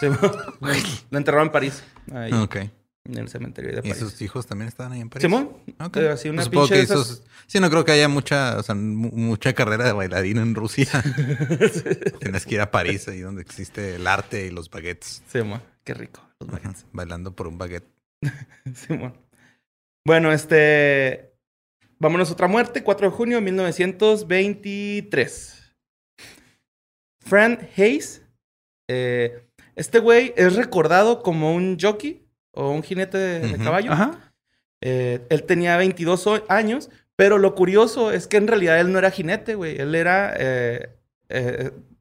[0.01, 0.19] Simón.
[1.11, 1.81] la enterraron en París,
[2.13, 2.55] ahí, Ok.
[2.57, 3.97] en el cementerio de ¿Y París.
[3.97, 5.21] sus hijos también estaban ahí en París?
[5.23, 5.51] Simón.
[5.79, 5.95] Ok.
[5.95, 8.75] Eh, así una Pues supongo que esas- Sí, no creo que haya mucha, o sea,
[8.75, 10.87] mu- mucha carrera de bailarín en Rusia.
[12.19, 15.23] Tienes que ir a París, ahí donde existe el arte y los baguettes.
[15.31, 15.61] Simón.
[15.89, 16.21] Qué rico.
[16.39, 16.85] Los Ajá, baguettes.
[16.93, 17.89] Bailando por un baguette.
[18.75, 19.17] Simón.
[20.05, 21.33] Bueno, este.
[21.97, 25.73] Vámonos a otra muerte, 4 de junio de 1923.
[27.21, 28.21] Fran Hayes.
[28.87, 32.23] eh, este güey es recordado como un jockey
[32.53, 33.91] o un jinete de, caballo.
[33.91, 34.31] Ajá.
[34.83, 38.99] Eh, él tenía 22 o- años, pero lo curioso es que en realidad él no
[38.99, 39.81] era jinete, güey.
[39.81, 40.35] Él era.
[40.37, 40.95] eh,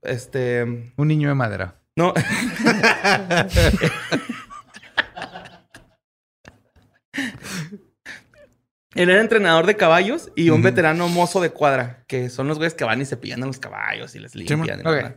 [0.02, 0.92] este.
[0.96, 1.80] Un niño de madera.
[1.98, 2.14] No.
[8.94, 12.74] Él era entrenador de caballos y un veterano mozo de cuadra, que son los güeyes
[12.74, 14.64] que van y cepillan a los caballos y les limpian.
[14.64, 14.82] y la ok.
[14.84, 15.16] verdad.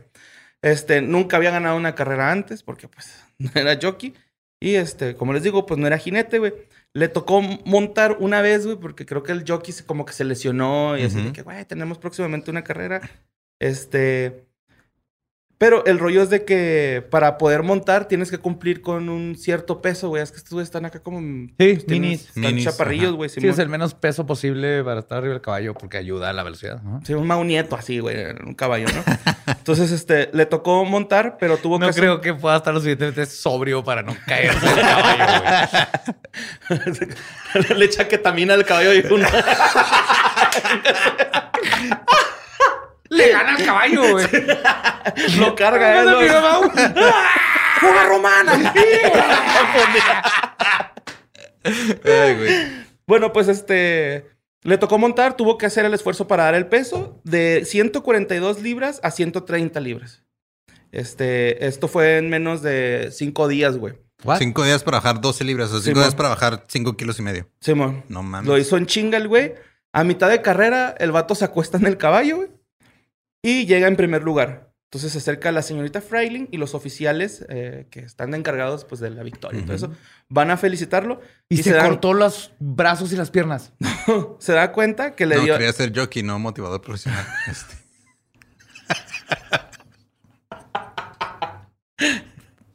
[0.60, 4.14] Este, nunca había ganado una carrera antes porque pues no era jockey.
[4.60, 6.54] Y este, como les digo, pues no era jinete, güey.
[6.94, 10.24] Le tocó montar una vez, güey, porque creo que el jockey se- como que se
[10.24, 13.00] lesionó y así de que, güey, tenemos próximamente una carrera.
[13.60, 14.44] Este.
[15.62, 19.80] Pero el rollo es de que para poder montar tienes que cumplir con un cierto
[19.80, 20.20] peso, güey.
[20.20, 21.20] Es que estos están acá como.
[21.20, 22.26] Sí, tienen- minis.
[22.26, 23.28] Están Minis, chaparrillos, güey.
[23.30, 26.42] Sí, es el menos peso posible para estar arriba del caballo porque ayuda a la
[26.42, 26.82] velocidad.
[26.82, 27.00] ¿no?
[27.06, 29.04] Sí, un maunieto así, güey, en un caballo, ¿no?
[29.46, 32.80] Entonces, este, le tocó montar, pero tuvo No que hacer- creo que pueda estar lo
[32.80, 35.24] suficientemente sobrio para no caerse del caballo,
[36.68, 36.78] güey.
[37.78, 39.22] le echa ketamina al caballo y un...
[43.12, 44.26] Le gana al caballo, güey.
[45.38, 46.02] lo carga.
[46.02, 46.70] Lo-
[47.80, 48.52] ¡Fuga romana!
[51.64, 52.50] Ay, güey.
[53.06, 54.26] bueno, pues este.
[54.64, 59.00] Le tocó montar, tuvo que hacer el esfuerzo para dar el peso de 142 libras
[59.02, 60.22] a 130 libras.
[60.92, 63.94] Este, esto fue en menos de 5 días, güey.
[64.22, 64.38] What?
[64.38, 65.70] Cinco días para bajar 12 libras.
[65.70, 66.04] O sea, cinco Simón.
[66.04, 67.48] días para bajar 5 kilos y medio.
[67.60, 68.04] Simón.
[68.08, 68.46] No mames.
[68.48, 69.54] Lo hizo en chinga el güey.
[69.92, 72.48] A mitad de carrera, el vato se acuesta en el caballo, güey.
[73.42, 74.72] Y llega en primer lugar.
[74.92, 79.08] Entonces se acerca la señorita Freiling y los oficiales eh, que están encargados pues, de
[79.08, 79.92] la victoria y todo eso
[80.28, 81.20] van a felicitarlo.
[81.48, 83.72] Y, se, dan- cortó los brazos y las piernas.
[84.38, 85.54] se da cuenta que le no, dio.
[85.54, 87.26] quería ser jockey, no motivador profesional.
[87.50, 87.82] Este.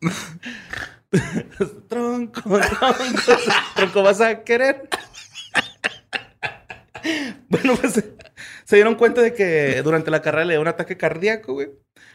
[1.87, 3.31] Tronco, tronco,
[3.75, 4.89] tronco, ¿vas a querer?
[7.49, 8.03] bueno, pues
[8.67, 11.69] se dieron cuenta de que durante la carrera le dio un ataque cardíaco, güey.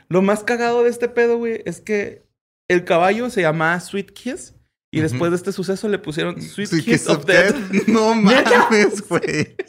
[0.08, 2.26] Lo más cagado de este pedo, güey, es que
[2.68, 4.54] el caballo se llamaba Sweet Kiss
[4.92, 7.56] y después de este suceso le pusieron Sweet Kiss Kiss of Death.
[7.88, 9.56] No mames, güey.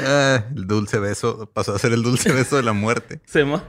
[0.00, 3.22] Ah, el dulce beso pasó a ser el dulce beso de la muerte.
[3.24, 3.64] Se llama.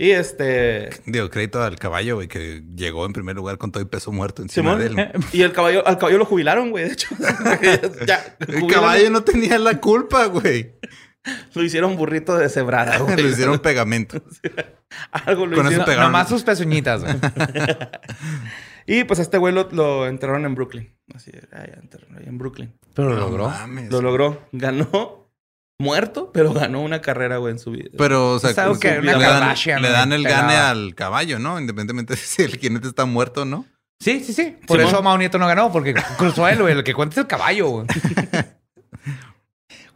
[0.00, 0.90] Y este.
[1.06, 4.42] Digo, crédito al caballo, güey, que llegó en primer lugar con todo el peso muerto
[4.42, 4.96] encima Simón.
[4.96, 5.10] de él.
[5.32, 7.08] Y el caballo, al caballo lo jubilaron, güey, de hecho.
[8.06, 10.76] ya, El caballo no tenía la culpa, güey.
[11.52, 13.16] Lo hicieron burrito de cebrada, güey.
[13.16, 14.22] Le hicieron pegamento.
[15.10, 15.84] Algo lo Con eso hicieron.
[15.86, 16.12] pegaron.
[16.12, 17.16] Nomás sus pezuñitas, güey.
[18.86, 20.94] Y pues a este güey lo, lo enterraron en Brooklyn.
[21.14, 22.72] Así, ay, enterraron ahí en Brooklyn.
[22.94, 23.48] Pero lo No logró.
[23.48, 23.90] mames.
[23.90, 24.48] Lo logró.
[24.52, 25.27] Ganó
[25.78, 27.90] muerto, pero ganó una carrera, güey, en su vida.
[27.96, 30.20] Pero, o sea, Es algo con que su- una le, dan, Kardashian, le dan güey,
[30.22, 31.58] el gane al caballo, ¿no?
[31.60, 33.64] Independientemente de si el jinete está muerto o no.
[34.00, 34.56] Sí, sí, sí.
[34.66, 36.72] Por eso Mao Nieto no ganó, porque cruzó él, güey.
[36.72, 37.86] El que cuenta es el caballo, güey.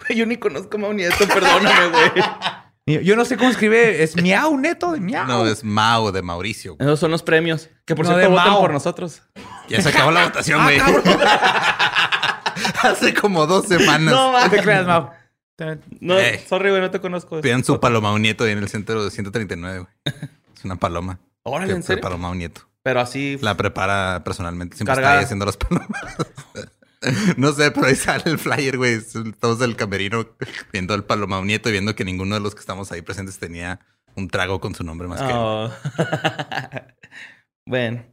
[0.04, 1.86] Güey, yo ni conozco a Mau Nieto, perdóname,
[2.86, 3.04] güey.
[3.04, 4.02] Yo no sé cómo escribe.
[4.02, 5.24] ¿Es miau neto de miau?
[5.28, 6.74] No, es Mao de Mauricio.
[6.80, 7.70] Esos son los premios.
[7.84, 8.60] Que por No, cierto, Mao.
[8.60, 9.22] por nosotros.
[9.68, 10.80] Ya se acabó la votación, Ah, güey.
[12.82, 14.12] Hace como dos semanas.
[14.12, 14.50] No, No mames.
[14.50, 15.10] te creas, Mau.
[16.00, 16.38] No, Ey.
[16.48, 17.40] sorry, güey, no te conozco.
[17.40, 20.16] Pidan su paloma un nieto ahí en el centro de 139, güey.
[20.56, 21.18] Es una paloma.
[21.44, 22.00] Órale, que ¿en serio?
[22.00, 22.62] preparó Mao Nieto.
[22.82, 23.38] Pero así.
[23.40, 24.76] La prepara personalmente.
[24.76, 25.14] Siempre Cargada.
[25.14, 25.88] está ahí haciendo las palomas.
[27.36, 28.98] no sé, pero ahí sale el flyer, güey.
[29.38, 30.26] Todos del camerino
[30.72, 33.38] viendo al paloma un nieto y viendo que ninguno de los que estamos ahí presentes
[33.38, 33.80] tenía
[34.16, 35.32] un trago con su nombre más que él.
[35.34, 35.70] Oh.
[37.66, 38.04] bueno.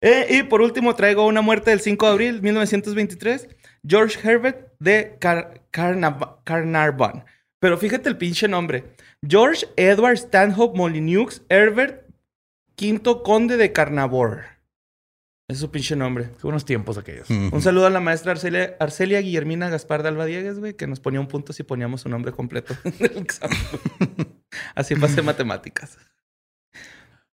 [0.00, 3.48] Eh, y por último traigo una muerte del 5 de abril de 1923.
[3.86, 7.24] George Herbert de Car- Carnarvon.
[7.60, 8.94] Pero fíjate el pinche nombre.
[9.26, 12.04] George Edward Stanhope Molyneux Herbert,
[12.76, 14.40] quinto conde de Carnarvon.
[15.48, 16.30] Es su pinche nombre.
[16.36, 17.28] Qué buenos tiempos aquellos.
[17.28, 21.00] Un saludo a la maestra Arcelia, Arcelia Guillermina Gaspar de Alba Diegues, güey, que nos
[21.00, 23.58] ponía un punto si poníamos su nombre completo en el examen.
[24.74, 25.98] Así pasé matemáticas.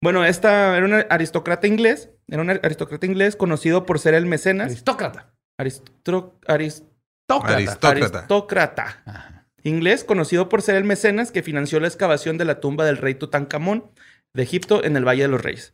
[0.01, 2.09] Bueno, esta era un aristócrata inglés.
[2.27, 4.67] Era un aristócrata inglés conocido por ser el mecenas.
[4.67, 5.33] Aristócrata.
[5.59, 6.94] Aristro- aristócrata.
[7.27, 7.55] Aristócrata.
[7.55, 8.17] Aristócrata.
[8.19, 9.01] Aristócrata.
[9.05, 9.31] Ajá.
[9.63, 13.15] Inglés conocido por ser el mecenas que financió la excavación de la tumba del rey
[13.15, 13.89] Tutankamón
[14.33, 15.73] de Egipto en el Valle de los Reyes.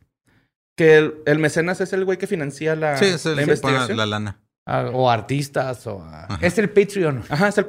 [0.78, 3.96] Que el, el mecenas es el güey que financia la, Sí, es el la investigación.
[3.98, 4.40] la lana.
[4.66, 5.86] Ah, O artistas.
[5.86, 6.38] o ah, Ajá.
[6.46, 7.22] Es el Patreon.
[7.28, 7.66] Ajá, es el.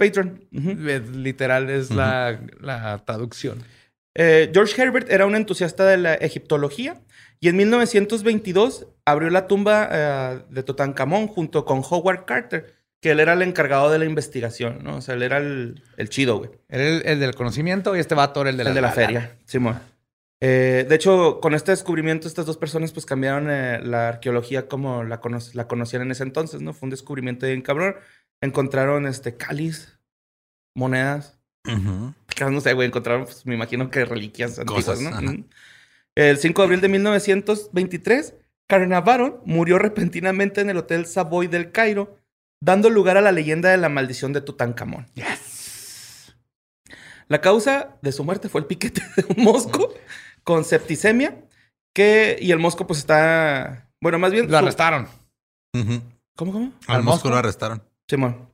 [0.87, 3.61] Es- Literal es la, la traducción.
[4.15, 7.01] Eh, George Herbert era un entusiasta de la egiptología
[7.41, 12.73] y en 1922 abrió la tumba eh, de Tutankamón junto con Howard Carter,
[13.03, 14.95] que él era el encargado de la investigación, ¿no?
[14.95, 16.51] O sea, él era el, el chido, güey.
[16.69, 18.91] Era el, el del conocimiento y este vato era el de la, el de la
[18.93, 19.77] feria, Simón.
[20.39, 25.03] Eh, de hecho, con este descubrimiento, estas dos personas pues cambiaron eh, la arqueología como
[25.03, 26.73] la, cono- la conocían en ese entonces, ¿no?
[26.73, 27.95] Fue un descubrimiento bien cabrón.
[28.39, 29.99] Encontraron este cáliz,
[30.73, 35.09] monedas, que no sé, güey, encontraron, pues, me imagino que reliquias antiguas, Cosas, ¿no?
[35.09, 35.21] ajá.
[35.23, 35.45] Ujú.
[36.15, 38.35] El 5 de abril de 1923,
[38.67, 42.17] Carnavaron murió repentinamente en el Hotel Savoy del Cairo,
[42.63, 45.05] dando lugar a la leyenda de la maldición de Tutankamón.
[47.27, 49.93] La causa de su muerte fue el piquete de un mosco
[50.43, 51.41] con septicemia,
[51.93, 54.45] que, y el mosco pues está Bueno, más bien.
[54.45, 55.07] Lo su- arrestaron.
[56.35, 56.73] ¿Cómo, cómo?
[56.87, 57.29] Al ¿Al Mosco Mosco?
[57.29, 57.83] lo arrestaron.
[58.09, 58.49] Simón.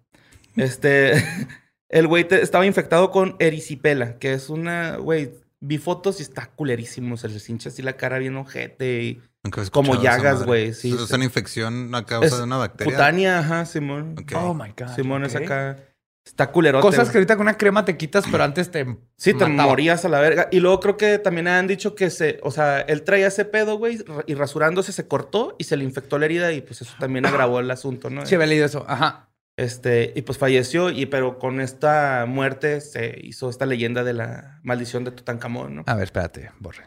[0.56, 1.14] Este.
[1.90, 4.98] el güey estaba infectado con erisipela, que es una.
[4.98, 7.18] Güey, vi fotos y está culerísimo.
[7.18, 9.22] Se les hincha así la cara bien ojete y.
[9.72, 11.14] Como llagas, güey, sí, Es sí.
[11.16, 12.94] una infección a causa Es de una bacteria.
[12.94, 14.16] Cutánea, ajá, Simón.
[14.36, 14.96] Oh my God.
[14.96, 15.78] Simón es acá.
[16.26, 16.82] Está culerote.
[16.84, 18.86] Cosas que ahorita con una crema te quitas, pero antes te.
[19.18, 19.70] Sí, te mataba.
[19.70, 20.48] morías a la verga.
[20.52, 23.78] Y luego creo que también han dicho que se, o sea, él traía ese pedo,
[23.78, 27.26] güey, y rasurándose se cortó y se le infectó la herida y pues eso también
[27.26, 28.26] agravó el asunto, ¿no?
[28.26, 28.86] Sí, había leído eso.
[28.88, 29.30] Ajá.
[29.58, 34.60] Este, y pues falleció, y pero con esta muerte se hizo esta leyenda de la
[34.64, 35.84] maldición de Tutankamón, ¿no?
[35.88, 36.84] A ver, espérate, borre.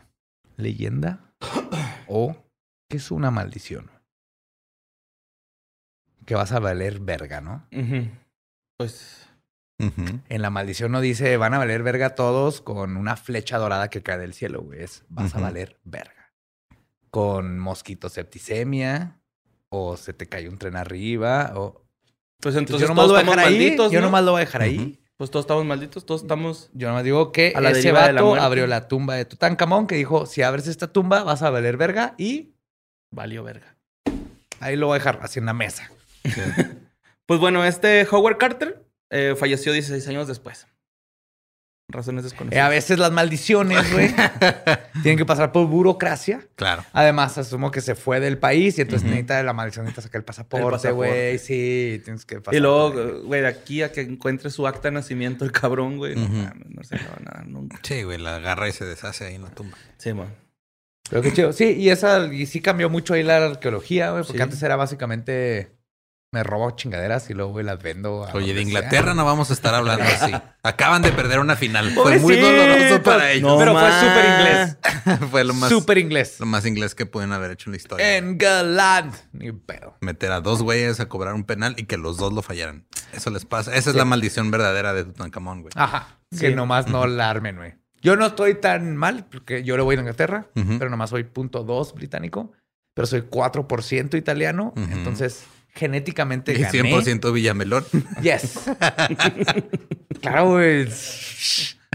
[0.57, 1.32] ¿Leyenda?
[2.09, 2.36] ¿O
[2.88, 3.90] qué es una maldición?
[6.26, 7.66] Que vas a valer verga, ¿no?
[8.76, 9.28] Pues.
[9.78, 14.03] En la maldición no dice van a valer verga todos con una flecha dorada que
[14.03, 14.80] cae del cielo, güey.
[14.82, 16.32] Es vas a valer verga.
[17.11, 19.20] Con mosquito septicemia,
[19.70, 21.84] o se te cae un tren arriba, o.
[22.40, 23.59] pues Entonces, entonces yo nomás todos lo voy a estamos dejar ahí.
[23.66, 24.07] malditos, Yo ¿no?
[24.07, 25.01] nomás lo voy a dejar ahí.
[25.23, 26.68] Pues todos estamos malditos, todos estamos...
[26.73, 29.95] Yo nomás digo que A la ese la vato abrió la tumba de Tutankamón que
[29.95, 32.57] dijo: si abres esta tumba, vas a valer verga y
[33.12, 33.77] Valió verga.
[34.59, 35.89] ahí lo voy a dejar así en la mesa.
[37.27, 40.66] Pues bueno, este Howard Carter eh, falleció 16 años después.
[41.93, 42.64] Razones Eh, desconocidas.
[42.64, 44.14] a veces las maldiciones, güey,
[45.03, 46.40] tienen que pasar por burocracia.
[46.57, 46.84] Claro.
[46.93, 49.11] Además, asumo que se fue del país y entonces Ujú.
[49.11, 51.38] necesita la maldición, necesita sacar el pasaporte, güey.
[51.38, 52.55] Sí, tienes que pasar.
[52.55, 56.14] Y luego, güey, de aquí a que encuentre su acta de nacimiento el cabrón, güey.
[56.16, 56.32] No, Ujú.
[56.32, 57.78] mames, no se va nada nunca.
[57.82, 59.76] Sí, güey, la agarra y se deshace ahí en la tumba.
[59.99, 60.34] Sí, man.
[61.11, 61.53] Pero qué chido.
[61.53, 64.43] Sí, y esa, y sí cambió mucho ahí la arqueología, güey, porque Sí.
[64.43, 65.72] antes era básicamente
[66.33, 68.24] me robo chingaderas y luego, güey, las vendo.
[68.24, 68.62] a Oye, de sea.
[68.62, 70.33] Inglaterra no vamos a estar hablando así.
[70.62, 71.91] Acaban de perder una final.
[71.93, 73.51] Fue muy doloroso para ellos.
[73.51, 74.76] No, Pero fue súper inglés.
[75.30, 76.41] Fue lo más, Súper inglés.
[76.41, 78.16] lo más inglés que pueden haber hecho en la historia.
[78.16, 79.14] England.
[79.33, 79.95] Ni pedo.
[80.01, 82.87] Meter a dos güeyes a cobrar un penal y que los dos lo fallaran.
[83.12, 83.74] Eso les pasa.
[83.74, 85.72] Esa es la maldición verdadera de Tutankamón, güey.
[85.76, 86.18] Ajá.
[86.30, 86.39] Sí.
[86.41, 87.74] Que nomás no la armen, güey.
[88.01, 91.62] Yo no estoy tan mal, porque yo le voy a Inglaterra, pero nomás soy punto
[91.62, 92.51] dos británico,
[92.95, 95.45] pero soy 4% italiano, entonces
[95.75, 96.93] genéticamente Y gané.
[96.93, 97.85] 100% Villamelón.
[98.23, 98.61] Yes.
[100.20, 100.89] claro, güey.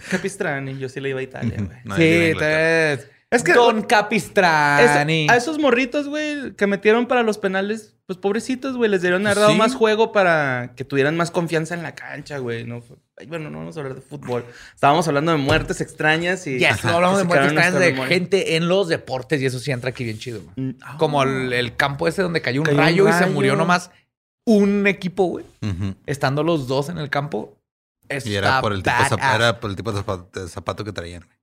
[0.09, 1.77] Capistrani, yo sí le iba a Italia, güey.
[1.85, 3.16] En sí, Inglaterra.
[3.29, 5.27] Es que- Don Es- Capistrani.
[5.29, 9.35] a esos morritos, güey, que metieron para los penales, pues pobrecitos, güey, les dieron haber
[9.35, 9.57] Pues dado sí.
[9.57, 12.63] más juego para que tuvieran más confianza en la cancha, güey.
[12.63, 14.45] No, fue- Ay, bueno, no vamos a hablar de fútbol.
[14.75, 16.59] Estábamos hablando de muertes extrañas y.
[16.59, 18.07] Yes, no hablamos de muertes extrañas de memoria.
[18.13, 20.41] gente en los deportes y eso sí entra aquí bien chido.
[20.55, 20.67] güey.
[20.69, 20.95] Mm, ah.
[20.99, 23.89] Como el, el campo ese donde cayó un Cayó un rayo y se murió nomás
[24.45, 25.45] un equipo, güey.
[26.05, 27.57] Estando los dos en el campo.
[28.23, 29.35] Y era por el tipo de zap- badass.
[29.35, 31.36] era por el tipo de zapato, de zapato que traían, güey.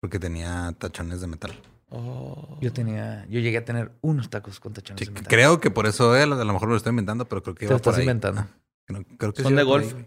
[0.00, 1.52] Porque tenía tachones de metal.
[1.90, 2.58] Oh.
[2.60, 5.28] Yo tenía, yo llegué a tener unos tacos con tachones Sí, de metal.
[5.28, 7.66] creo que por eso él, a lo mejor me lo estoy inventando, pero creo que
[7.66, 8.02] Te lo por estás ahí.
[8.02, 8.42] inventando.
[8.42, 8.48] Ah,
[8.86, 9.94] creo, creo que Son de golf.
[9.94, 10.06] ahí.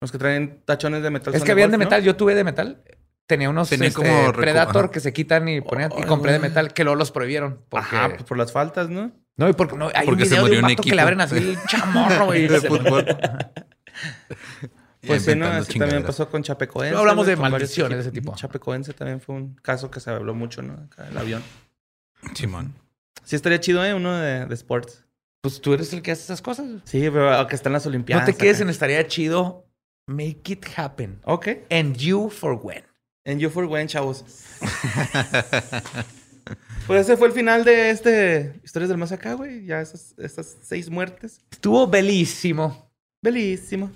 [0.00, 1.32] Los que traen tachones de metal.
[1.34, 2.82] Es son que habían de metal, yo tuve de metal.
[3.28, 4.90] Tenía unos Tenía este, como Predator ajá.
[4.92, 7.60] que se quitan y ponían y compré de metal que luego los prohibieron.
[7.68, 9.12] Porque, Ajá, pues por las faltas, ¿no?
[9.36, 10.88] No, y porque no, hay Porque un se video de murió un un vato que
[10.88, 10.96] equipo.
[10.96, 12.48] le abren así el chamorro, güey.
[12.48, 13.06] de fútbol.
[15.06, 15.46] Pues sí, ¿no?
[15.46, 16.90] Así también pasó con Chapecoense.
[16.92, 18.34] Luego hablamos de maldiciones de ese tipo.
[18.36, 20.74] Chapecoense también fue un caso que se habló mucho, ¿no?
[20.74, 21.42] Acá, el avión.
[22.34, 22.74] Simón.
[23.24, 23.94] Sí estaría chido, ¿eh?
[23.94, 25.04] Uno de, de sports.
[25.40, 26.66] Pues tú eres el que hace esas cosas.
[26.84, 28.26] Sí, pero que están las No Olimpiadas.
[28.26, 28.64] te quedes acá.
[28.64, 29.66] en estaría chido.
[30.06, 31.20] Make it happen.
[31.24, 31.48] Ok.
[31.70, 32.84] And you for when.
[33.24, 34.24] En You for When, chavos.
[36.86, 39.64] pues ese fue el final de este Historias del Más Acá, güey.
[39.64, 41.40] Ya esas, esas seis muertes.
[41.50, 42.90] Estuvo belísimo.
[43.22, 43.90] Belísimo.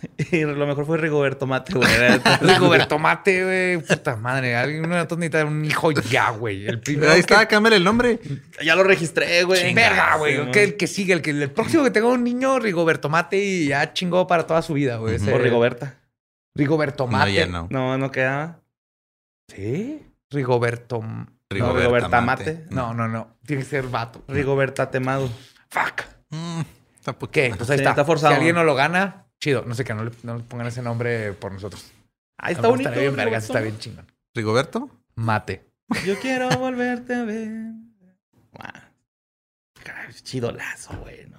[0.32, 1.88] Y lo mejor fue Rigoberto Mate, güey.
[2.40, 3.78] Rigoberto Mate, güey.
[3.78, 4.56] Puta madre.
[4.56, 6.66] Alguien nosotros necesita un hijo ya, güey.
[6.66, 7.10] El primero.
[7.12, 8.18] Ahí que- está, cámbiale el nombre.
[8.64, 9.74] ya lo registré, güey.
[9.74, 10.36] Verga, güey.
[10.44, 13.38] Sí, que el que sigue, el que el próximo que tenga un niño, Rigoberto Mate,
[13.38, 15.16] y ya chingó para toda su vida, güey.
[15.16, 15.94] O Rigoberta.
[16.54, 17.32] Rigoberto No, Mate.
[17.34, 17.66] ya no.
[17.70, 18.60] No, no quedaba.
[19.54, 20.02] ¿Sí?
[20.30, 21.02] Rigoberto.
[21.50, 22.64] Rigoberta Mate.
[22.70, 23.36] No, no, no.
[23.46, 24.22] Tiene que ser vato.
[24.28, 25.28] Rigoberta Temado.
[25.68, 26.02] Fuck.
[26.30, 26.60] Mm.
[27.30, 27.54] ¿Qué?
[27.56, 27.90] Pues ahí Sí, está.
[27.90, 28.32] está forzado.
[28.32, 29.62] Si alguien no lo gana, chido.
[29.66, 31.90] No sé que no le, no le pongan ese nombre por nosotros.
[32.38, 32.88] Ahí A está bonito.
[32.88, 33.78] Estaría bien vergas, está Rigoberto.
[33.78, 34.12] bien chingón.
[34.34, 34.90] ¿Rigoberto?
[35.14, 35.64] Mate.
[36.04, 37.48] Yo quiero volverte a ver.
[38.52, 38.72] Guau.
[39.84, 41.26] Caray, chidolazo, güey.
[41.28, 41.36] ¿no?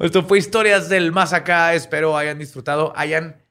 [0.00, 1.74] Esto fue Historias del Más Acá.
[1.74, 3.42] Espero hayan disfrutado, hayan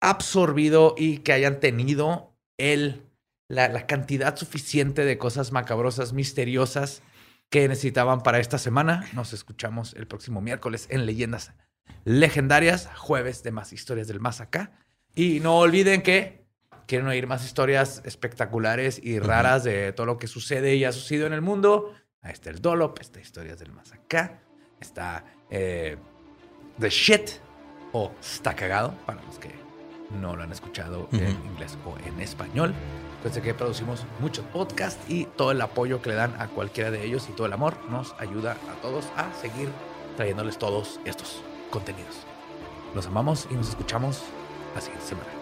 [0.00, 3.02] absorbido y que hayan tenido el,
[3.48, 7.02] la, la cantidad suficiente de cosas macabrosas, misteriosas
[7.52, 9.06] que necesitaban para esta semana.
[9.12, 11.52] Nos escuchamos el próximo miércoles en Leyendas
[12.04, 14.72] Legendarias, jueves de más Historias del Más Acá.
[15.14, 16.46] Y no olviden que
[16.86, 21.26] quieren oír más historias espectaculares y raras de todo lo que sucede y ha sucedido
[21.26, 24.40] en el mundo, ahí está el Dolop, está Historias del Más Acá,
[24.80, 25.98] está eh,
[26.80, 27.32] The Shit
[27.92, 29.50] o Está Cagado, para los que
[30.22, 32.74] no lo han escuchado en inglés o en español.
[33.22, 37.04] Acuérdense que producimos muchos podcasts y todo el apoyo que le dan a cualquiera de
[37.04, 39.68] ellos y todo el amor nos ayuda a todos a seguir
[40.16, 42.16] trayéndoles todos estos contenidos.
[42.96, 44.22] Los amamos y nos escuchamos
[44.74, 45.41] la siguiente semana.